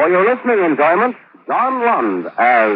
For 0.00 0.08
your 0.08 0.24
listening 0.24 0.64
enjoyment, 0.64 1.12
John 1.44 1.84
Lund 1.84 2.24
as 2.40 2.72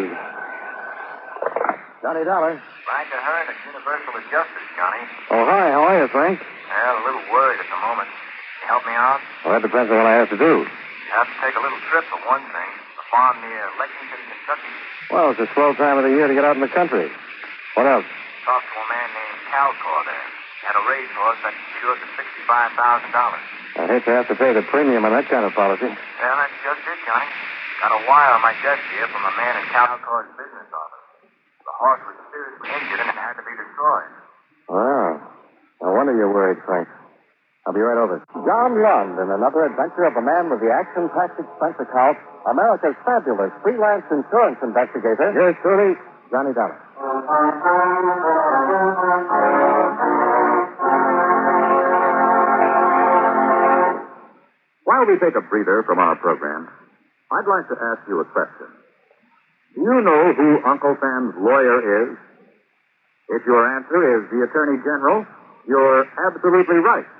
Johnny 2.05 2.21
Dollar. 2.21 2.61
Frank 2.85 3.09
Ahern 3.17 3.49
at 3.49 3.57
Universal 3.65 4.13
Adjusters, 4.21 4.69
Johnny. 4.77 5.01
Oh, 5.33 5.41
hi. 5.49 5.73
How 5.73 5.89
are 5.89 6.05
you, 6.05 6.09
Frank? 6.13 6.37
Well, 6.37 7.01
a 7.01 7.05
little 7.09 7.25
worried 7.33 7.65
at 7.65 7.69
the 7.73 7.81
moment. 7.81 8.13
Can 8.13 8.61
you 8.61 8.69
help 8.69 8.85
me 8.85 8.93
out? 8.93 9.25
Well, 9.41 9.57
that 9.57 9.65
depends 9.65 9.89
on 9.89 10.05
what 10.05 10.05
I 10.05 10.21
have 10.21 10.29
to 10.37 10.37
do. 10.37 10.69
You 10.69 11.13
have 11.17 11.25
to 11.25 11.37
take 11.41 11.57
a 11.57 11.65
little 11.65 11.81
trip 11.89 12.05
for 12.13 12.21
one 12.29 12.45
thing. 12.53 12.71
The 12.93 13.09
farm 13.09 13.41
near 13.41 13.73
Lexington, 13.81 14.21
Kentucky. 14.21 14.73
Well, 15.09 15.33
it's 15.33 15.41
a 15.41 15.49
slow 15.57 15.73
time 15.81 15.97
of 15.97 16.05
the 16.05 16.13
year 16.13 16.29
to 16.29 16.37
get 16.37 16.45
out 16.45 16.61
in 16.61 16.61
the 16.61 16.69
country. 16.69 17.09
What 17.73 17.89
else? 17.89 18.05
Talked 18.45 18.69
to 18.69 18.77
a 18.85 18.87
man 18.93 19.09
named 19.17 19.41
Calgore 19.49 20.05
there. 20.05 20.29
Had 20.65 20.77
a 20.81 20.85
racehorse 20.89 21.41
that 21.45 21.53
insured 21.53 21.99
for 22.01 22.11
sixty-five 22.17 22.71
thousand 22.73 23.13
dollars. 23.13 23.45
I 23.77 23.85
hate 23.85 24.05
to 24.09 24.13
have 24.17 24.29
to 24.33 24.37
pay 24.37 24.53
the 24.57 24.65
premium 24.73 25.05
on 25.05 25.13
that 25.13 25.29
kind 25.29 25.45
of 25.45 25.53
policy. 25.53 25.87
Well, 25.93 26.37
that's 26.41 26.57
just 26.65 26.81
it, 26.89 26.99
Johnny. 27.05 27.29
Got 27.85 27.93
a 27.93 28.01
wire 28.09 28.33
on 28.33 28.41
my 28.41 28.55
desk 28.65 28.81
here 28.97 29.05
from 29.13 29.23
a 29.29 29.35
man 29.37 29.61
in 29.61 29.65
Calgore's 29.69 30.31
business 30.41 30.69
office. 30.73 31.05
The 31.69 31.75
horse 31.75 32.01
was 32.09 32.17
seriously 32.33 32.69
injured 32.81 33.01
and 33.03 33.11
it 33.13 33.19
had 33.19 33.35
to 33.37 33.45
be 33.45 33.53
destroyed. 33.61 34.11
Well, 34.73 35.13
No 35.85 35.89
wonder 35.93 36.17
you're 36.17 36.33
worried, 36.33 36.63
Frank. 36.65 36.89
I'll 37.67 37.75
be 37.77 37.81
right 37.85 37.99
over. 38.01 38.25
John 38.33 38.77
Lund 38.81 39.19
in 39.21 39.29
another 39.33 39.65
adventure 39.69 40.05
of 40.09 40.17
a 40.17 40.25
man 40.25 40.49
with 40.49 40.61
the 40.65 40.69
action-packed 40.73 41.41
expense 41.41 41.77
account, 41.81 42.17
America's 42.49 42.97
fabulous 43.05 43.53
freelance 43.61 44.05
insurance 44.09 44.61
investigator. 44.63 45.33
Yours 45.35 45.57
truly, 45.61 45.97
Johnny 46.31 46.53
Dollar. 46.57 46.79
While 54.95 55.11
we 55.11 55.19
take 55.19 55.35
a 55.35 55.43
breather 55.51 55.83
from 55.91 55.99
our 55.99 56.15
program, 56.23 56.71
I'd 57.35 57.51
like 57.51 57.67
to 57.67 57.75
ask 57.75 58.07
you 58.07 58.23
a 58.23 58.29
question. 58.31 58.71
Do 59.75 59.83
you 59.83 59.99
know 60.07 60.23
who 60.39 60.63
Uncle 60.63 60.95
Sam's 61.03 61.35
lawyer 61.35 61.83
is? 61.83 62.15
If 63.35 63.43
your 63.43 63.59
answer 63.75 63.99
is 64.15 64.31
the 64.31 64.47
Attorney 64.47 64.79
General, 64.87 65.27
you're 65.67 66.07
absolutely 66.31 66.79
right. 66.79 67.11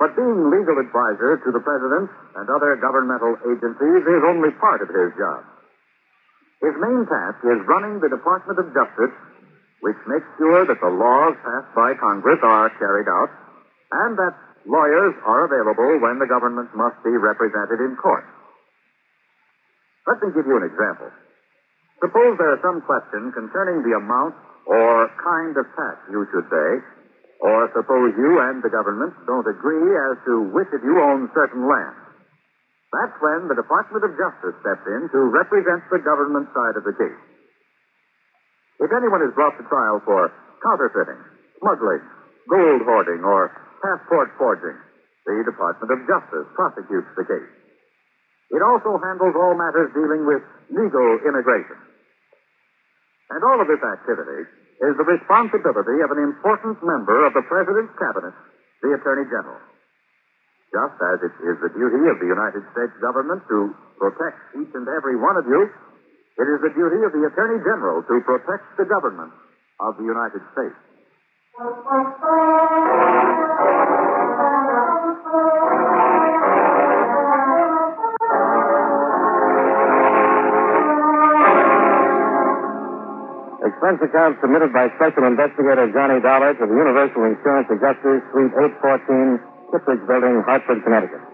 But 0.00 0.16
being 0.16 0.48
legal 0.48 0.80
advisor 0.80 1.44
to 1.44 1.48
the 1.52 1.60
President 1.60 2.08
and 2.40 2.48
other 2.48 2.72
governmental 2.80 3.36
agencies 3.52 4.08
is 4.08 4.24
only 4.24 4.48
part 4.56 4.80
of 4.80 4.88
his 4.88 5.12
job. 5.20 5.44
His 6.64 6.72
main 6.80 7.04
task 7.04 7.36
is 7.44 7.68
running 7.68 8.00
the 8.00 8.08
Department 8.08 8.56
of 8.56 8.72
Justice, 8.72 9.12
which 9.84 10.00
makes 10.08 10.24
sure 10.40 10.64
that 10.64 10.80
the 10.80 10.88
laws 10.88 11.36
passed 11.44 11.76
by 11.76 11.92
Congress 12.00 12.40
are 12.40 12.72
carried 12.80 13.12
out 13.12 13.28
and 13.92 14.16
that 14.16 14.32
lawyers 14.66 15.14
are 15.22 15.46
available 15.46 16.02
when 16.02 16.18
the 16.18 16.26
government 16.26 16.74
must 16.74 16.98
be 17.06 17.14
represented 17.14 17.80
in 17.80 17.94
court. 17.96 18.26
Let 20.06 20.22
me 20.22 20.34
give 20.34 20.46
you 20.46 20.56
an 20.58 20.66
example. 20.66 21.10
Suppose 22.02 22.36
there 22.38 22.54
is 22.54 22.62
some 22.62 22.82
question 22.84 23.32
concerning 23.32 23.82
the 23.82 23.96
amount 23.96 24.36
or 24.66 25.08
kind 25.22 25.54
of 25.56 25.64
tax 25.78 25.96
you 26.10 26.26
should 26.34 26.46
pay, 26.50 26.72
or 27.40 27.70
suppose 27.72 28.12
you 28.18 28.42
and 28.50 28.62
the 28.62 28.70
government 28.70 29.14
don't 29.26 29.46
agree 29.46 29.94
as 29.94 30.18
to 30.26 30.50
which 30.50 30.70
of 30.74 30.82
you 30.82 30.98
owns 30.98 31.30
certain 31.32 31.64
land. 31.64 31.96
That's 32.92 33.16
when 33.22 33.50
the 33.50 33.58
Department 33.58 34.02
of 34.02 34.14
Justice 34.14 34.56
steps 34.62 34.84
in 34.86 35.10
to 35.10 35.20
represent 35.30 35.86
the 35.90 36.02
government 36.02 36.50
side 36.54 36.76
of 36.78 36.84
the 36.86 36.94
case. 36.94 37.22
If 38.78 38.90
anyone 38.92 39.22
is 39.26 39.34
brought 39.34 39.56
to 39.58 39.64
trial 39.66 40.02
for 40.04 40.30
counterfeiting, 40.62 41.20
smuggling, 41.58 42.02
gold 42.50 42.82
hoarding, 42.84 43.24
or 43.24 43.50
passport 43.82 44.32
forging, 44.38 44.78
the 45.26 45.42
Department 45.44 45.90
of 45.90 45.98
Justice 46.06 46.46
prosecutes 46.54 47.10
the 47.18 47.26
case. 47.26 47.52
It 48.54 48.62
also 48.62 48.94
handles 49.02 49.34
all 49.34 49.58
matters 49.58 49.90
dealing 49.90 50.22
with 50.22 50.42
legal 50.70 51.08
immigration. 51.26 51.78
And 53.34 53.42
all 53.42 53.58
of 53.58 53.66
this 53.66 53.82
activity 53.82 54.46
is 54.86 54.94
the 54.94 55.08
responsibility 55.08 55.98
of 56.04 56.14
an 56.14 56.22
important 56.22 56.78
member 56.84 57.26
of 57.26 57.34
the 57.34 57.42
President's 57.42 57.90
Cabinet, 57.98 58.34
the 58.86 58.94
Attorney 58.94 59.26
General. 59.26 59.58
Just 60.70 60.96
as 61.00 61.18
it 61.26 61.34
is 61.42 61.56
the 61.58 61.72
duty 61.74 62.06
of 62.06 62.22
the 62.22 62.30
United 62.30 62.62
States 62.70 62.94
government 63.02 63.42
to 63.50 63.74
protect 63.98 64.38
each 64.62 64.70
and 64.78 64.86
every 64.86 65.18
one 65.18 65.34
of 65.34 65.46
you, 65.50 65.66
it 66.36 66.46
is 66.46 66.60
the 66.60 66.70
duty 66.76 67.00
of 67.02 67.10
the 67.16 67.24
Attorney 67.26 67.58
General 67.64 68.04
to 68.04 68.14
protect 68.22 68.76
the 68.76 68.84
government 68.86 69.32
of 69.80 69.96
the 69.96 70.04
United 70.04 70.44
States. 70.52 70.76
Expense 71.56 71.72
account 84.04 84.36
submitted 84.44 84.68
by 84.76 84.92
Special 85.00 85.24
Investigator 85.24 85.88
Johnny 85.96 86.20
Dollar 86.20 86.52
to 86.52 86.60
the 86.60 86.76
Universal 86.76 87.24
Insurance 87.24 87.72
Adjusters, 87.72 88.20
Suite 88.36 88.52
814, 88.52 89.40
Kittredge 89.72 90.04
Building, 90.04 90.44
Hartford, 90.44 90.84
Connecticut. 90.84 91.24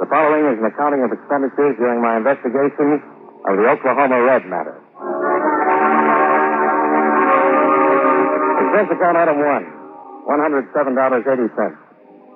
The 0.00 0.08
following 0.08 0.48
is 0.48 0.56
an 0.56 0.64
accounting 0.64 1.04
of 1.04 1.12
expenditures 1.12 1.76
during 1.76 2.00
my 2.00 2.16
investigation 2.16 3.04
of 3.44 3.52
the 3.60 3.68
Oklahoma 3.68 4.16
Red 4.24 4.48
matter. 4.48 4.80
Expense 8.68 8.92
account 9.00 9.16
item 9.16 9.40
one, 9.40 9.64
$107.80. 10.28 11.24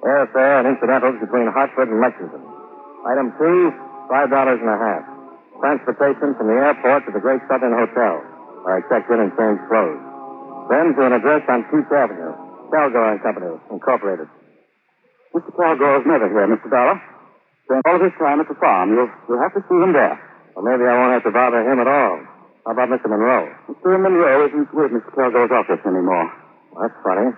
Airfare 0.00 0.64
and 0.64 0.66
incidentals 0.72 1.20
between 1.20 1.44
Hartford 1.52 1.92
and 1.92 2.00
Lexington. 2.00 2.40
Item 3.04 3.36
two, 3.36 3.68
five 4.08 4.32
dollars 4.32 4.56
and 4.64 4.72
a 4.72 4.78
half. 4.80 5.04
Transportation 5.60 6.32
from 6.40 6.48
the 6.48 6.56
airport 6.56 7.04
to 7.04 7.12
the 7.12 7.20
Great 7.20 7.44
Southern 7.52 7.76
Hotel, 7.76 8.24
where 8.64 8.80
I 8.80 8.82
checked 8.88 9.12
in 9.12 9.20
and 9.20 9.30
changed 9.36 9.60
clothes. 9.68 10.00
Then 10.72 10.96
to 10.96 11.00
an 11.04 11.12
address 11.20 11.44
on 11.52 11.68
Peach 11.68 11.92
Avenue, 11.92 12.32
Calgore 12.72 13.12
and 13.12 13.20
Company, 13.20 13.52
Incorporated. 13.68 14.26
Mr. 15.36 15.52
Calgore's 15.52 16.08
never 16.08 16.32
here, 16.32 16.48
Mr. 16.48 16.72
Dollar. 16.72 16.96
Spent 17.68 17.84
all 17.84 17.96
of 18.00 18.02
his 18.08 18.16
time 18.16 18.40
at 18.40 18.48
the 18.48 18.56
farm. 18.56 18.88
You'll, 18.96 19.12
you'll 19.28 19.42
have 19.44 19.52
to 19.52 19.60
see 19.68 19.76
him 19.78 19.92
there. 19.92 20.16
Well, 20.56 20.64
maybe 20.64 20.88
I 20.88 20.96
won't 20.96 21.12
have 21.12 21.28
to 21.28 21.34
bother 21.36 21.60
him 21.60 21.78
at 21.78 21.86
all. 21.86 22.24
How 22.64 22.72
about 22.72 22.94
Mr. 22.94 23.10
Monroe? 23.10 23.50
Mr. 23.66 23.98
Monroe 23.98 24.46
isn't 24.46 24.70
with 24.70 24.90
Mr. 24.94 25.10
Calgore's 25.18 25.50
office 25.50 25.82
anymore. 25.82 26.30
Well, 26.70 26.86
that's 26.86 26.98
funny. 27.02 27.34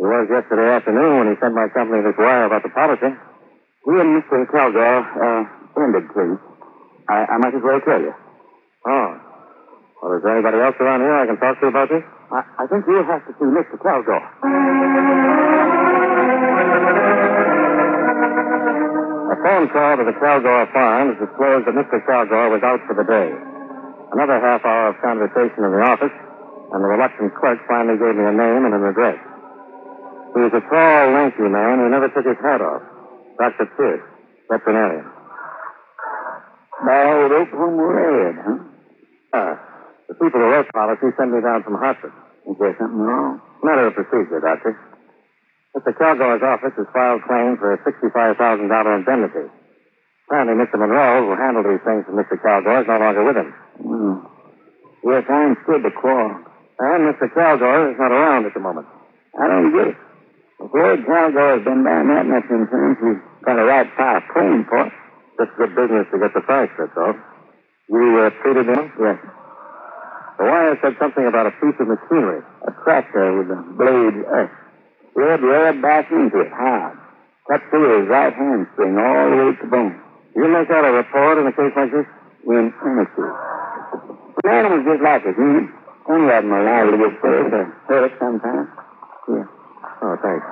He 0.00 0.04
was 0.04 0.28
yesterday 0.32 0.72
afternoon 0.72 1.12
when 1.20 1.28
he 1.28 1.36
sent 1.40 1.52
my 1.52 1.68
company 1.76 2.00
this 2.00 2.16
wire 2.16 2.48
about 2.48 2.64
the 2.64 2.72
policy. 2.72 3.12
He 3.84 3.92
and 4.00 4.16
Mr. 4.16 4.48
Calgore, 4.48 5.04
uh, 5.04 5.42
ended 5.76 6.08
things. 6.16 6.40
I, 7.08 7.24
I 7.28 7.36
might 7.36 7.54
as 7.54 7.62
well 7.62 7.80
tell 7.84 8.00
you. 8.00 8.14
Oh. 8.88 9.08
Well, 10.02 10.16
is 10.16 10.22
there 10.24 10.36
anybody 10.40 10.58
else 10.60 10.76
around 10.80 11.00
here 11.00 11.16
I 11.16 11.26
can 11.26 11.36
talk 11.36 11.60
to 11.60 11.66
about 11.68 11.88
this? 11.88 12.04
I, 12.32 12.40
I 12.60 12.66
think 12.66 12.84
you'll 12.88 13.04
have 13.04 13.24
to 13.28 13.32
see 13.36 13.48
Mr. 13.48 13.76
Calgore. 13.76 14.24
A 19.32 19.36
phone 19.44 19.68
call 19.68 19.96
to 20.00 20.04
the 20.04 20.16
Calgore 20.16 20.72
Farms 20.72 21.16
disclosed 21.20 21.68
that 21.68 21.76
Mr. 21.76 22.00
Calgore 22.08 22.50
was 22.56 22.62
out 22.64 22.80
for 22.88 22.96
the 22.96 23.04
day. 23.04 23.55
Another 24.12 24.38
half 24.38 24.64
hour 24.64 24.94
of 24.94 25.02
conversation 25.02 25.64
in 25.64 25.72
the 25.72 25.82
office, 25.82 26.14
and 26.72 26.78
the 26.82 26.88
reluctant 26.88 27.34
clerk 27.34 27.58
finally 27.66 27.98
gave 27.98 28.14
me 28.14 28.24
a 28.26 28.34
name 28.34 28.62
and 28.66 28.74
an 28.74 28.84
address. 28.86 29.18
He 30.34 30.40
was 30.44 30.54
a 30.54 30.62
tall, 30.68 31.02
lanky 31.16 31.48
man 31.48 31.80
who 31.80 31.88
never 31.88 32.08
took 32.12 32.26
his 32.26 32.38
hat 32.44 32.60
off. 32.60 32.82
Dr. 33.38 33.66
Pierce, 33.76 34.04
veterinarian. 34.48 35.06
Bald 36.84 37.32
Oklahoma 37.32 37.84
Red, 37.88 38.34
huh? 38.36 38.58
Ah, 39.32 39.54
the 40.08 40.14
people 40.14 40.40
who 40.40 40.48
wrote 40.52 40.68
policy 40.72 41.08
sent 41.16 41.32
me 41.32 41.40
down 41.40 41.64
from 41.64 41.74
Hartford. 41.74 42.12
Is 42.46 42.56
there 42.60 42.76
something 42.78 43.00
wrong? 43.00 43.40
Matter 43.62 43.88
of 43.88 43.94
procedure, 43.94 44.40
Doctor. 44.40 44.78
Mr. 45.76 45.92
Calgore's 45.98 46.42
office 46.42 46.72
has 46.76 46.86
filed 46.92 47.22
claim 47.24 47.56
for 47.58 47.74
a 47.74 47.78
$65,000 47.84 48.38
indemnity. 48.96 49.50
Apparently, 50.28 50.56
Mr. 50.56 50.78
Monroe, 50.78 51.26
who 51.26 51.36
handled 51.36 51.66
these 51.66 51.84
things 51.84 52.04
for 52.06 52.12
Mr. 52.12 52.40
Calgore, 52.40 52.82
is 52.82 52.88
no 52.88 52.98
longer 52.98 53.24
with 53.24 53.36
him. 53.36 53.52
Hmm. 53.80 54.24
Yes, 55.04 55.24
I 55.28 55.38
understood 55.52 55.82
the 55.84 55.94
quarrel. 55.94 56.42
And 56.78 57.08
Mr. 57.08 57.32
Calgore 57.32 57.92
is 57.92 57.98
not 57.98 58.12
around 58.12 58.46
at 58.46 58.54
the 58.54 58.60
moment. 58.60 58.86
I 59.38 59.48
don't 59.48 59.72
get 59.72 59.88
it. 59.88 59.96
If 60.60 60.72
Lloyd 60.72 61.04
Calgore 61.06 61.56
has 61.56 61.64
been 61.64 61.84
buying 61.84 62.08
that 62.08 62.26
much 62.26 62.48
insurance, 62.48 62.98
he's 63.00 63.20
got 63.44 63.58
a 63.58 63.64
right 63.64 63.84
to 63.88 63.96
file 63.96 64.22
claim 64.32 64.64
for 64.68 64.86
it. 64.86 64.92
Just 65.36 65.52
good 65.56 65.76
business 65.76 66.08
to 66.12 66.18
get 66.18 66.32
the 66.32 66.40
facts, 66.48 66.72
that's 66.78 66.96
all. 66.96 67.14
You 67.88 68.24
uh, 68.24 68.30
treated 68.42 68.66
him? 68.66 68.92
Yes. 68.98 69.18
The 70.38 70.44
wire 70.44 70.78
said 70.82 70.96
something 70.98 71.24
about 71.24 71.46
a 71.46 71.54
piece 71.60 71.76
of 71.80 71.88
machinery. 71.88 72.42
A 72.68 72.72
tractor 72.84 73.36
with 73.38 73.48
a 73.52 73.60
blade 73.76 74.16
earth. 74.28 74.52
Red 75.14 75.40
red 75.40 75.80
back 75.80 76.10
into 76.10 76.40
it, 76.40 76.52
hard. 76.52 76.98
Cut 77.48 77.60
through 77.70 78.00
his 78.00 78.08
right 78.08 78.32
hand, 78.34 78.66
hamstring 78.68 78.98
all 78.98 79.30
the 79.30 79.36
way 79.36 79.56
to 79.56 79.66
bone. 79.68 79.96
You 80.34 80.48
make 80.48 80.68
out 80.68 80.84
a 80.84 80.92
report 80.92 81.38
in 81.38 81.46
a 81.46 81.52
case 81.52 81.72
like 81.76 81.92
this? 81.92 82.04
In 82.44 82.72
honesty. 82.84 83.55
The 84.42 84.50
animal's 84.50 84.86
just 84.86 85.02
like 85.02 85.22
us, 85.26 85.34
hmm? 85.36 85.66
Any 86.06 86.22
of 86.22 86.42
them 86.44 86.52
are 86.52 86.62
liable 86.62 86.92
to 86.92 86.98
get 87.02 87.14
sick 87.18 87.52
or 87.52 87.64
hurt 87.88 88.12
sometimes. 88.20 88.68
Yeah. 89.26 89.46
Oh, 90.02 90.16
thanks. 90.22 90.46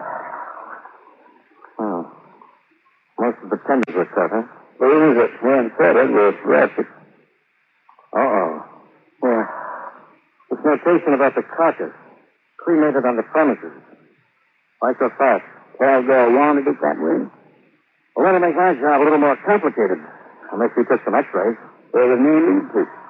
Oh. 1.78 2.00
Most 3.18 3.38
of 3.44 3.50
the 3.50 3.58
tenders 3.66 3.94
were 3.94 4.10
cut, 4.10 4.30
huh? 4.34 4.42
Things 4.78 5.14
that 5.14 5.30
weren't 5.42 5.72
settled 5.78 6.10
were 6.10 6.34
arrested. 6.42 6.86
Uh-oh. 8.14 8.64
Yeah. 9.22 9.46
This 10.50 10.58
notation 10.64 11.14
about 11.14 11.34
the 11.34 11.42
carcass. 11.42 11.94
Cremated 12.58 13.04
on 13.04 13.16
the 13.16 13.22
premises. 13.30 13.72
Why 14.80 14.92
so 14.98 15.10
fast? 15.18 15.44
Calgore 15.78 16.34
wanted 16.34 16.66
it 16.66 16.80
that 16.82 16.98
way. 16.98 17.30
Well, 18.16 18.24
that'll 18.26 18.40
make 18.40 18.56
my 18.56 18.74
job 18.74 19.02
a 19.02 19.04
little 19.04 19.18
more 19.18 19.36
complicated. 19.46 19.98
Unless 20.52 20.70
you 20.76 20.84
took 20.84 21.00
some 21.04 21.14
x-rays. 21.14 21.58
There 21.92 22.06
was 22.06 22.18
no 22.18 22.34
need 22.38 22.72
to. 22.74 23.03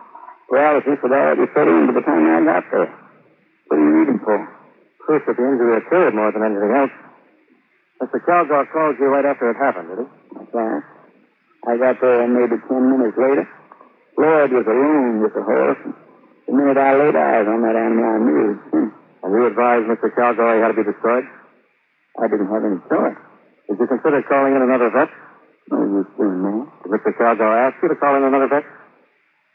Paralysis 0.54 1.02
would 1.02 1.10
already 1.10 1.50
set 1.50 1.66
in 1.66 1.90
by 1.90 1.98
the 1.98 2.06
time 2.06 2.30
I 2.30 2.38
got 2.46 2.62
there. 2.70 2.86
What 3.66 3.74
do 3.74 3.82
you 3.82 3.90
need 3.98 4.06
him 4.06 4.22
for? 4.22 4.38
Proof 5.02 5.26
that 5.26 5.34
the 5.34 5.42
injury 5.42 5.82
occurred 5.82 6.14
more 6.14 6.30
than 6.30 6.46
anything 6.46 6.70
else. 6.70 6.94
Mr. 7.98 8.22
Calgore 8.22 8.70
called 8.70 8.94
you 9.02 9.10
right 9.10 9.26
after 9.26 9.50
it 9.50 9.58
happened, 9.58 9.90
did 9.90 10.06
he? 10.06 10.06
That's 10.06 10.54
right. 10.54 10.82
I 11.66 11.74
got 11.74 11.98
there 11.98 12.30
maybe 12.30 12.62
ten 12.70 12.86
minutes 12.86 13.18
later. 13.18 13.50
Lloyd 14.14 14.54
was 14.54 14.66
alone 14.70 15.26
with 15.26 15.34
the 15.34 15.42
horse. 15.42 15.82
The 16.46 16.52
minute 16.54 16.78
I 16.78 17.02
laid 17.02 17.18
eyes 17.18 17.50
on 17.50 17.58
that 17.66 17.74
animal, 17.74 18.06
I 18.06 18.18
knew. 18.22 18.46
And 19.26 19.30
you 19.34 19.50
advised 19.50 19.90
Mr. 19.90 20.06
Calgore 20.14 20.54
he 20.54 20.62
had 20.62 20.70
to 20.70 20.78
be 20.78 20.86
destroyed? 20.86 21.26
I 22.22 22.30
didn't 22.30 22.46
have 22.46 22.62
any 22.62 22.78
choice. 22.86 23.18
Did 23.66 23.82
you 23.82 23.86
consider 23.90 24.22
calling 24.30 24.54
in 24.54 24.62
another 24.62 24.94
vet? 24.94 25.10
No 25.74 25.82
use 25.82 26.06
doing 26.14 26.46
that. 26.46 26.62
Did 26.86 26.94
Mr. 26.94 27.10
Calgore 27.18 27.58
ask 27.58 27.74
you 27.82 27.90
to 27.90 27.98
call 27.98 28.14
in 28.14 28.22
another 28.22 28.46
vet? 28.46 28.62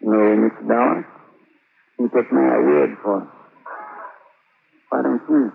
No, 0.01 0.16
Mr. 0.16 0.68
Dollar. 0.68 1.07
You 2.00 2.07
took 2.10 2.31
my 2.31 2.57
word 2.63 2.98
for 3.04 3.22
it. 3.24 3.28
Why 4.90 5.01
don't 5.04 5.22
you? 5.30 5.51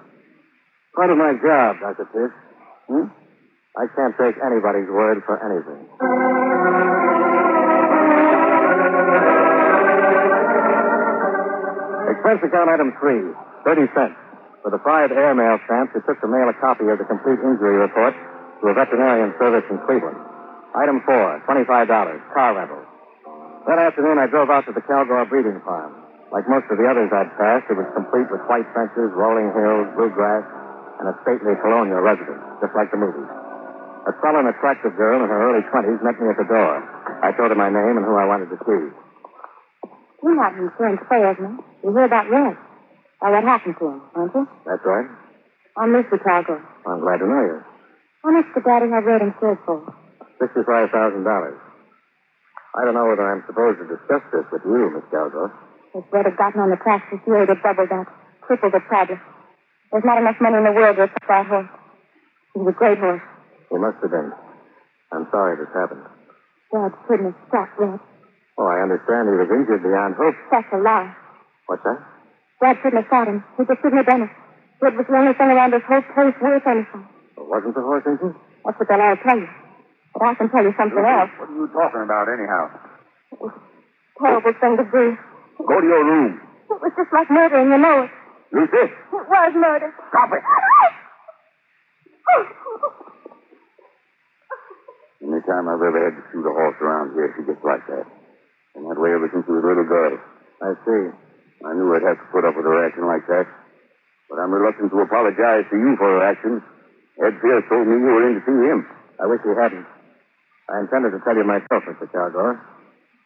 Part 0.94 1.11
of 1.11 1.19
my 1.19 1.32
job, 1.43 1.76
Dr. 1.81 2.06
Pierce. 2.12 2.32
Hmm? 2.87 3.08
I 3.76 3.87
can't 3.96 4.14
take 4.20 4.37
anybody's 4.44 4.88
word 4.88 5.23
for 5.26 5.35
anything. 5.43 6.94
Expense 12.14 12.40
account 12.47 12.69
item 12.70 12.93
three, 13.00 13.25
30 13.64 13.88
cents. 13.97 14.17
For 14.62 14.70
the 14.70 14.81
five 14.81 15.12
airmail 15.12 15.58
stamps, 15.67 15.93
it 15.97 16.05
took 16.08 16.20
to 16.20 16.29
mail 16.29 16.49
a 16.49 16.56
copy 16.61 16.88
of 16.88 16.97
the 16.97 17.05
complete 17.05 17.40
injury 17.40 17.76
report 17.76 18.14
to 18.61 18.64
a 18.69 18.75
veterinarian 18.75 19.35
service 19.37 19.64
in 19.69 19.76
Cleveland. 19.85 20.17
Item 20.76 21.02
four, 21.05 21.43
$25, 21.44 21.69
car 22.32 22.56
rental. 22.56 22.81
That 23.64 23.81
afternoon, 23.81 24.20
I 24.20 24.28
drove 24.28 24.50
out 24.52 24.69
to 24.69 24.72
the 24.76 24.84
Calgore 24.84 25.25
breeding 25.28 25.56
farm. 25.64 25.96
Like 26.32 26.44
most 26.50 26.69
of 26.69 26.76
the 26.76 26.84
others 26.84 27.08
I'd 27.14 27.32
passed, 27.40 27.70
it 27.70 27.78
was 27.78 27.88
complete 27.96 28.28
with 28.28 28.43
white 28.50 28.66
fences, 28.76 29.08
rolling 29.16 29.49
hills, 29.56 29.88
blue 29.96 30.11
grass, 30.12 30.44
and 31.00 31.08
a 31.08 31.14
stately 31.25 31.55
colonial 31.64 32.02
residence, 32.05 32.43
just 32.61 32.75
like 32.76 32.90
the 32.93 33.00
movies. 33.00 33.31
A 34.05 34.12
sullen, 34.20 34.44
attractive 34.52 34.93
girl 35.00 35.25
in 35.25 35.28
her 35.32 35.40
early 35.49 35.64
twenties 35.72 35.96
met 36.05 36.20
me 36.20 36.28
at 36.28 36.37
the 36.37 36.44
door. 36.44 36.76
I 37.25 37.32
told 37.32 37.49
her 37.49 37.56
my 37.56 37.72
name 37.72 37.96
and 37.96 38.05
who 38.05 38.12
I 38.20 38.28
wanted 38.28 38.52
to 38.52 38.58
see. 38.69 38.82
You're 40.20 40.37
not 40.37 40.52
an 40.61 40.69
insurance 40.69 41.00
salesman. 41.08 41.64
You 41.81 41.88
hear 41.96 42.05
about 42.05 42.28
Red. 42.28 42.56
Now, 43.22 43.32
what 43.32 43.44
happened 43.49 43.76
to 43.81 43.84
him, 43.96 44.00
aren't 44.12 44.34
you? 44.34 44.44
That's 44.69 44.84
right. 44.84 45.08
I'm 45.81 45.88
Mr. 45.96 46.20
Calgore. 46.20 46.61
I'm 46.84 47.00
glad 47.00 47.25
to 47.25 47.26
know 47.26 47.43
you. 47.49 47.58
How 48.25 48.31
much 48.37 48.44
did 48.52 48.64
Daddy 48.64 48.93
have 48.93 49.05
Red 49.08 49.22
insured 49.25 49.58
for? 49.64 49.81
Sixty-five 50.40 50.90
thousand 50.93 51.25
dollars. 51.25 51.56
I 52.75 52.85
don't 52.85 52.94
know 52.94 53.06
whether 53.06 53.23
I'm 53.23 53.44
supposed 53.47 53.79
to 53.79 53.87
discuss 53.87 54.23
this 54.35 54.47
with 54.50 54.62
you, 54.67 54.91
Miss 54.91 55.06
Calgore. 55.15 55.55
If 55.94 56.05
Red 56.11 56.26
had 56.26 56.37
gotten 56.37 56.59
on 56.61 56.71
the 56.75 56.81
tracks 56.82 57.06
this 57.12 57.23
year, 57.26 57.47
he'd 57.47 57.55
have 57.55 57.62
doubled 57.62 57.87
that, 57.91 58.06
tripled 58.47 58.75
the 58.75 58.82
problem. 58.91 59.21
There's 59.94 60.03
not 60.03 60.19
enough 60.19 60.35
money 60.43 60.59
in 60.59 60.67
the 60.67 60.75
world 60.75 60.97
to 60.99 61.06
afford 61.06 61.31
that 61.31 61.47
horse. 61.47 61.71
He 62.55 62.59
was 62.59 62.75
a 62.75 62.79
great 62.79 62.99
horse. 62.99 63.23
He 63.71 63.79
must 63.79 64.03
have 64.03 64.11
been. 64.11 64.31
I'm 65.15 65.26
sorry 65.31 65.55
this 65.55 65.71
happened. 65.71 66.03
Dad 66.75 66.91
couldn't 67.06 67.31
have 67.31 67.41
stopped 67.47 67.79
Red. 67.79 68.03
Oh, 68.59 68.67
I 68.67 68.82
understand 68.82 69.31
he 69.31 69.38
was 69.38 69.50
injured 69.55 69.82
beyond 69.87 70.19
hope. 70.19 70.35
That's 70.50 70.67
a 70.75 70.79
lie. 70.82 71.15
What's 71.71 71.82
that? 71.87 72.03
Dad 72.59 72.82
couldn't 72.82 73.06
have 73.06 73.11
shot 73.11 73.31
him. 73.31 73.44
He 73.55 73.62
just 73.71 73.79
couldn't 73.82 74.03
have 74.03 74.11
done 74.11 74.26
it. 74.26 74.32
Red 74.82 74.99
was 74.99 75.06
the 75.06 75.15
only 75.15 75.35
thing 75.38 75.50
around 75.55 75.71
this 75.71 75.87
whole 75.87 76.03
place 76.11 76.35
worth 76.43 76.67
anything. 76.67 77.06
Well, 77.38 77.47
wasn't 77.47 77.75
the 77.79 77.87
horse 77.87 78.03
injured? 78.03 78.35
That's 78.67 78.79
what 78.79 78.88
they'll 78.91 78.99
all 78.99 79.19
tell 79.23 79.38
you. 79.38 79.47
But 80.14 80.22
I 80.31 80.34
can 80.38 80.49
tell 80.50 80.62
you 80.62 80.72
something 80.78 81.02
else. 81.05 81.31
What 81.38 81.50
are 81.50 81.55
you 81.58 81.66
talking 81.75 82.02
about, 82.06 82.28
anyhow? 82.31 82.70
It 83.34 83.38
was 83.43 83.50
a 83.50 84.22
terrible 84.22 84.55
thing 84.62 84.76
to 84.78 84.84
do. 84.87 85.05
Go 85.58 85.75
to 85.81 85.87
your 85.87 86.05
room. 86.06 86.38
It 86.70 86.78
was 86.81 86.93
just 86.94 87.11
like 87.12 87.28
murder, 87.31 87.58
and 87.58 87.70
you 87.70 87.78
know 87.78 88.02
it. 88.06 88.11
Lucy? 88.55 88.87
It 88.94 89.02
was 89.11 89.52
murder. 89.58 89.90
Stop 90.11 90.31
it. 90.31 90.38
Any 95.25 95.40
time 95.49 95.66
I've 95.66 95.81
ever 95.82 95.99
had 96.05 96.14
to 96.20 96.22
shoot 96.31 96.44
a 96.46 96.52
horse 96.52 96.76
around 96.84 97.14
here, 97.16 97.32
she 97.34 97.43
gets 97.49 97.64
like 97.64 97.81
that. 97.88 98.05
And 98.76 98.84
that 98.87 99.00
way 99.00 99.11
ever 99.16 99.26
since 99.32 99.46
she 99.46 99.52
was 99.56 99.64
a 99.64 99.69
little 99.72 99.88
girl. 99.88 100.14
I 100.62 100.70
see. 100.84 101.02
I 101.64 101.72
knew 101.75 101.88
I'd 101.96 102.05
have 102.06 102.20
to 102.20 102.28
put 102.31 102.44
up 102.44 102.55
with 102.55 102.66
her 102.69 102.84
acting 102.87 103.06
like 103.08 103.25
that. 103.32 103.46
But 104.28 104.37
I'm 104.38 104.52
reluctant 104.52 104.93
to 104.93 105.00
apologize 105.00 105.64
to 105.70 105.76
you 105.81 105.96
for 105.96 106.06
her 106.06 106.22
actions. 106.28 106.61
Ed 107.25 107.40
Pierce 107.40 107.64
told 107.70 107.88
me 107.88 107.96
you 107.99 108.05
were 108.11 108.26
in 108.28 108.34
to 108.37 108.43
see 108.44 108.58
him. 108.69 108.84
I 109.22 109.26
wish 109.26 109.40
you 109.46 109.55
hadn't. 109.56 109.87
I 110.70 110.81
intended 110.81 111.12
to 111.12 111.20
tell 111.25 111.37
you 111.37 111.44
myself, 111.44 111.84
Mr. 111.84 112.08
Calgore. 112.08 112.56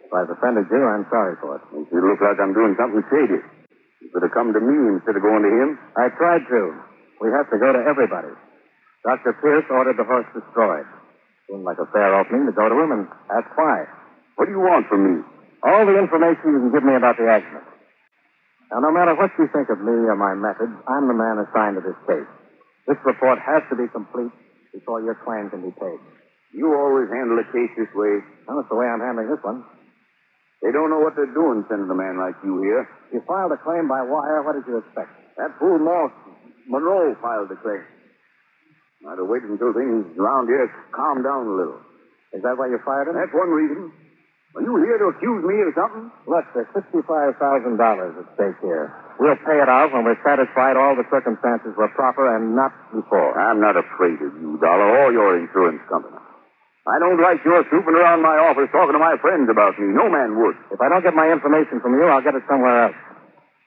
If 0.02 0.10
I've 0.10 0.30
offended 0.30 0.66
you, 0.72 0.82
I'm 0.82 1.06
sorry 1.12 1.36
for 1.38 1.60
it. 1.60 1.62
Makes 1.70 1.92
me 1.92 2.00
look 2.02 2.18
like 2.18 2.40
I'm 2.40 2.56
doing 2.56 2.74
something 2.74 3.04
shady. 3.12 3.40
You 4.02 4.08
could 4.10 4.24
have 4.26 4.34
come 4.34 4.50
to 4.56 4.62
me 4.62 4.74
instead 4.98 5.14
of 5.14 5.22
going 5.22 5.44
to 5.46 5.52
him. 5.52 5.78
I 5.94 6.10
tried 6.18 6.48
to. 6.48 6.60
We 7.20 7.30
have 7.30 7.46
to 7.50 7.58
go 7.58 7.70
to 7.74 7.82
everybody. 7.84 8.32
Dr. 9.04 9.36
Pierce 9.38 9.66
ordered 9.70 9.98
the 9.98 10.06
horse 10.06 10.26
destroyed. 10.34 10.86
Seemed 11.46 11.62
like 11.62 11.78
a 11.78 11.86
fair 11.94 12.14
opening 12.18 12.46
to 12.46 12.54
go 12.54 12.66
to 12.68 12.76
him 12.76 12.90
and 12.92 13.02
ask 13.30 13.46
why. 13.54 13.86
What 14.36 14.46
do 14.46 14.52
you 14.52 14.62
want 14.62 14.86
from 14.88 15.02
me? 15.06 15.14
All 15.62 15.86
the 15.86 15.98
information 15.98 16.54
you 16.54 16.60
can 16.66 16.72
give 16.72 16.84
me 16.86 16.94
about 16.94 17.18
the 17.18 17.26
accident. 17.26 17.66
Now, 18.70 18.84
no 18.84 18.92
matter 18.92 19.14
what 19.16 19.32
you 19.38 19.48
think 19.48 19.70
of 19.70 19.80
me 19.80 19.96
or 20.06 20.14
my 20.14 20.34
methods, 20.34 20.74
I'm 20.86 21.08
the 21.08 21.16
man 21.16 21.40
assigned 21.40 21.80
to 21.80 21.82
this 21.82 21.98
case. 22.06 22.28
This 22.86 22.98
report 23.04 23.38
has 23.40 23.62
to 23.70 23.76
be 23.76 23.88
complete 23.88 24.32
before 24.72 25.00
your 25.02 25.16
claim 25.24 25.50
can 25.50 25.62
be 25.64 25.72
paid. 25.72 26.00
You 26.52 26.72
always 26.72 27.08
handle 27.12 27.36
a 27.38 27.46
case 27.52 27.72
this 27.76 27.92
way. 27.92 28.24
Well, 28.48 28.60
that's 28.60 28.70
the 28.72 28.78
way 28.78 28.88
I'm 28.88 29.00
handling 29.00 29.28
this 29.28 29.42
one. 29.44 29.64
They 30.62 30.72
don't 30.72 30.90
know 30.90 30.98
what 30.98 31.14
they're 31.14 31.30
doing 31.30 31.62
sending 31.68 31.86
a 31.86 31.94
man 31.94 32.18
like 32.18 32.34
you 32.42 32.58
here. 32.62 32.88
You 33.12 33.22
filed 33.28 33.52
a 33.52 33.60
claim 33.62 33.86
by 33.86 34.02
wire. 34.02 34.42
What 34.42 34.58
did 34.58 34.66
you 34.66 34.78
expect? 34.82 35.12
That 35.38 35.54
fool 35.60 35.78
Moss, 35.78 36.10
Monroe 36.66 37.14
filed 37.22 37.48
the 37.48 37.56
claim. 37.62 37.84
I'd 39.06 39.22
have 39.22 39.30
waited 39.30 39.54
until 39.54 39.70
things 39.70 40.10
around 40.18 40.50
here 40.50 40.66
calmed 40.90 41.22
down 41.22 41.46
a 41.46 41.54
little. 41.54 41.78
Is 42.34 42.42
that 42.42 42.58
why 42.58 42.66
you 42.66 42.82
fired 42.82 43.06
him? 43.06 43.14
That's 43.14 43.30
one 43.30 43.54
reason. 43.54 43.92
Are 44.56 44.64
you 44.64 44.74
here 44.82 44.98
to 44.98 45.14
accuse 45.14 45.44
me 45.46 45.62
of 45.62 45.70
something? 45.78 46.10
Look, 46.26 46.44
there's 46.56 46.66
$65,000 46.74 47.38
at 47.38 48.26
stake 48.34 48.58
here. 48.58 48.90
We'll 49.20 49.38
pay 49.46 49.62
it 49.62 49.68
out 49.68 49.92
when 49.92 50.02
we're 50.02 50.18
satisfied 50.26 50.74
all 50.74 50.96
the 50.98 51.06
circumstances 51.12 51.76
were 51.78 51.88
proper 51.94 52.26
and 52.34 52.56
not 52.56 52.72
before. 52.90 53.38
I'm 53.38 53.60
not 53.60 53.76
afraid 53.76 54.18
of 54.18 54.34
you, 54.40 54.58
Dollar, 54.58 55.06
or 55.06 55.12
your 55.12 55.38
insurance 55.38 55.82
company. 55.88 56.18
I 56.88 56.96
don't 56.96 57.20
like 57.20 57.44
your 57.44 57.60
snooping 57.68 57.92
around 58.00 58.24
my 58.24 58.40
office 58.48 58.72
talking 58.72 58.96
to 58.96 59.02
my 59.02 59.20
friends 59.20 59.44
about 59.52 59.76
me. 59.76 59.92
No 59.92 60.08
man 60.08 60.40
would. 60.40 60.56
If 60.72 60.80
I 60.80 60.88
don't 60.88 61.04
get 61.04 61.12
my 61.12 61.28
information 61.28 61.84
from 61.84 62.00
you, 62.00 62.08
I'll 62.08 62.24
get 62.24 62.32
it 62.32 62.42
somewhere 62.48 62.88
else. 62.88 62.98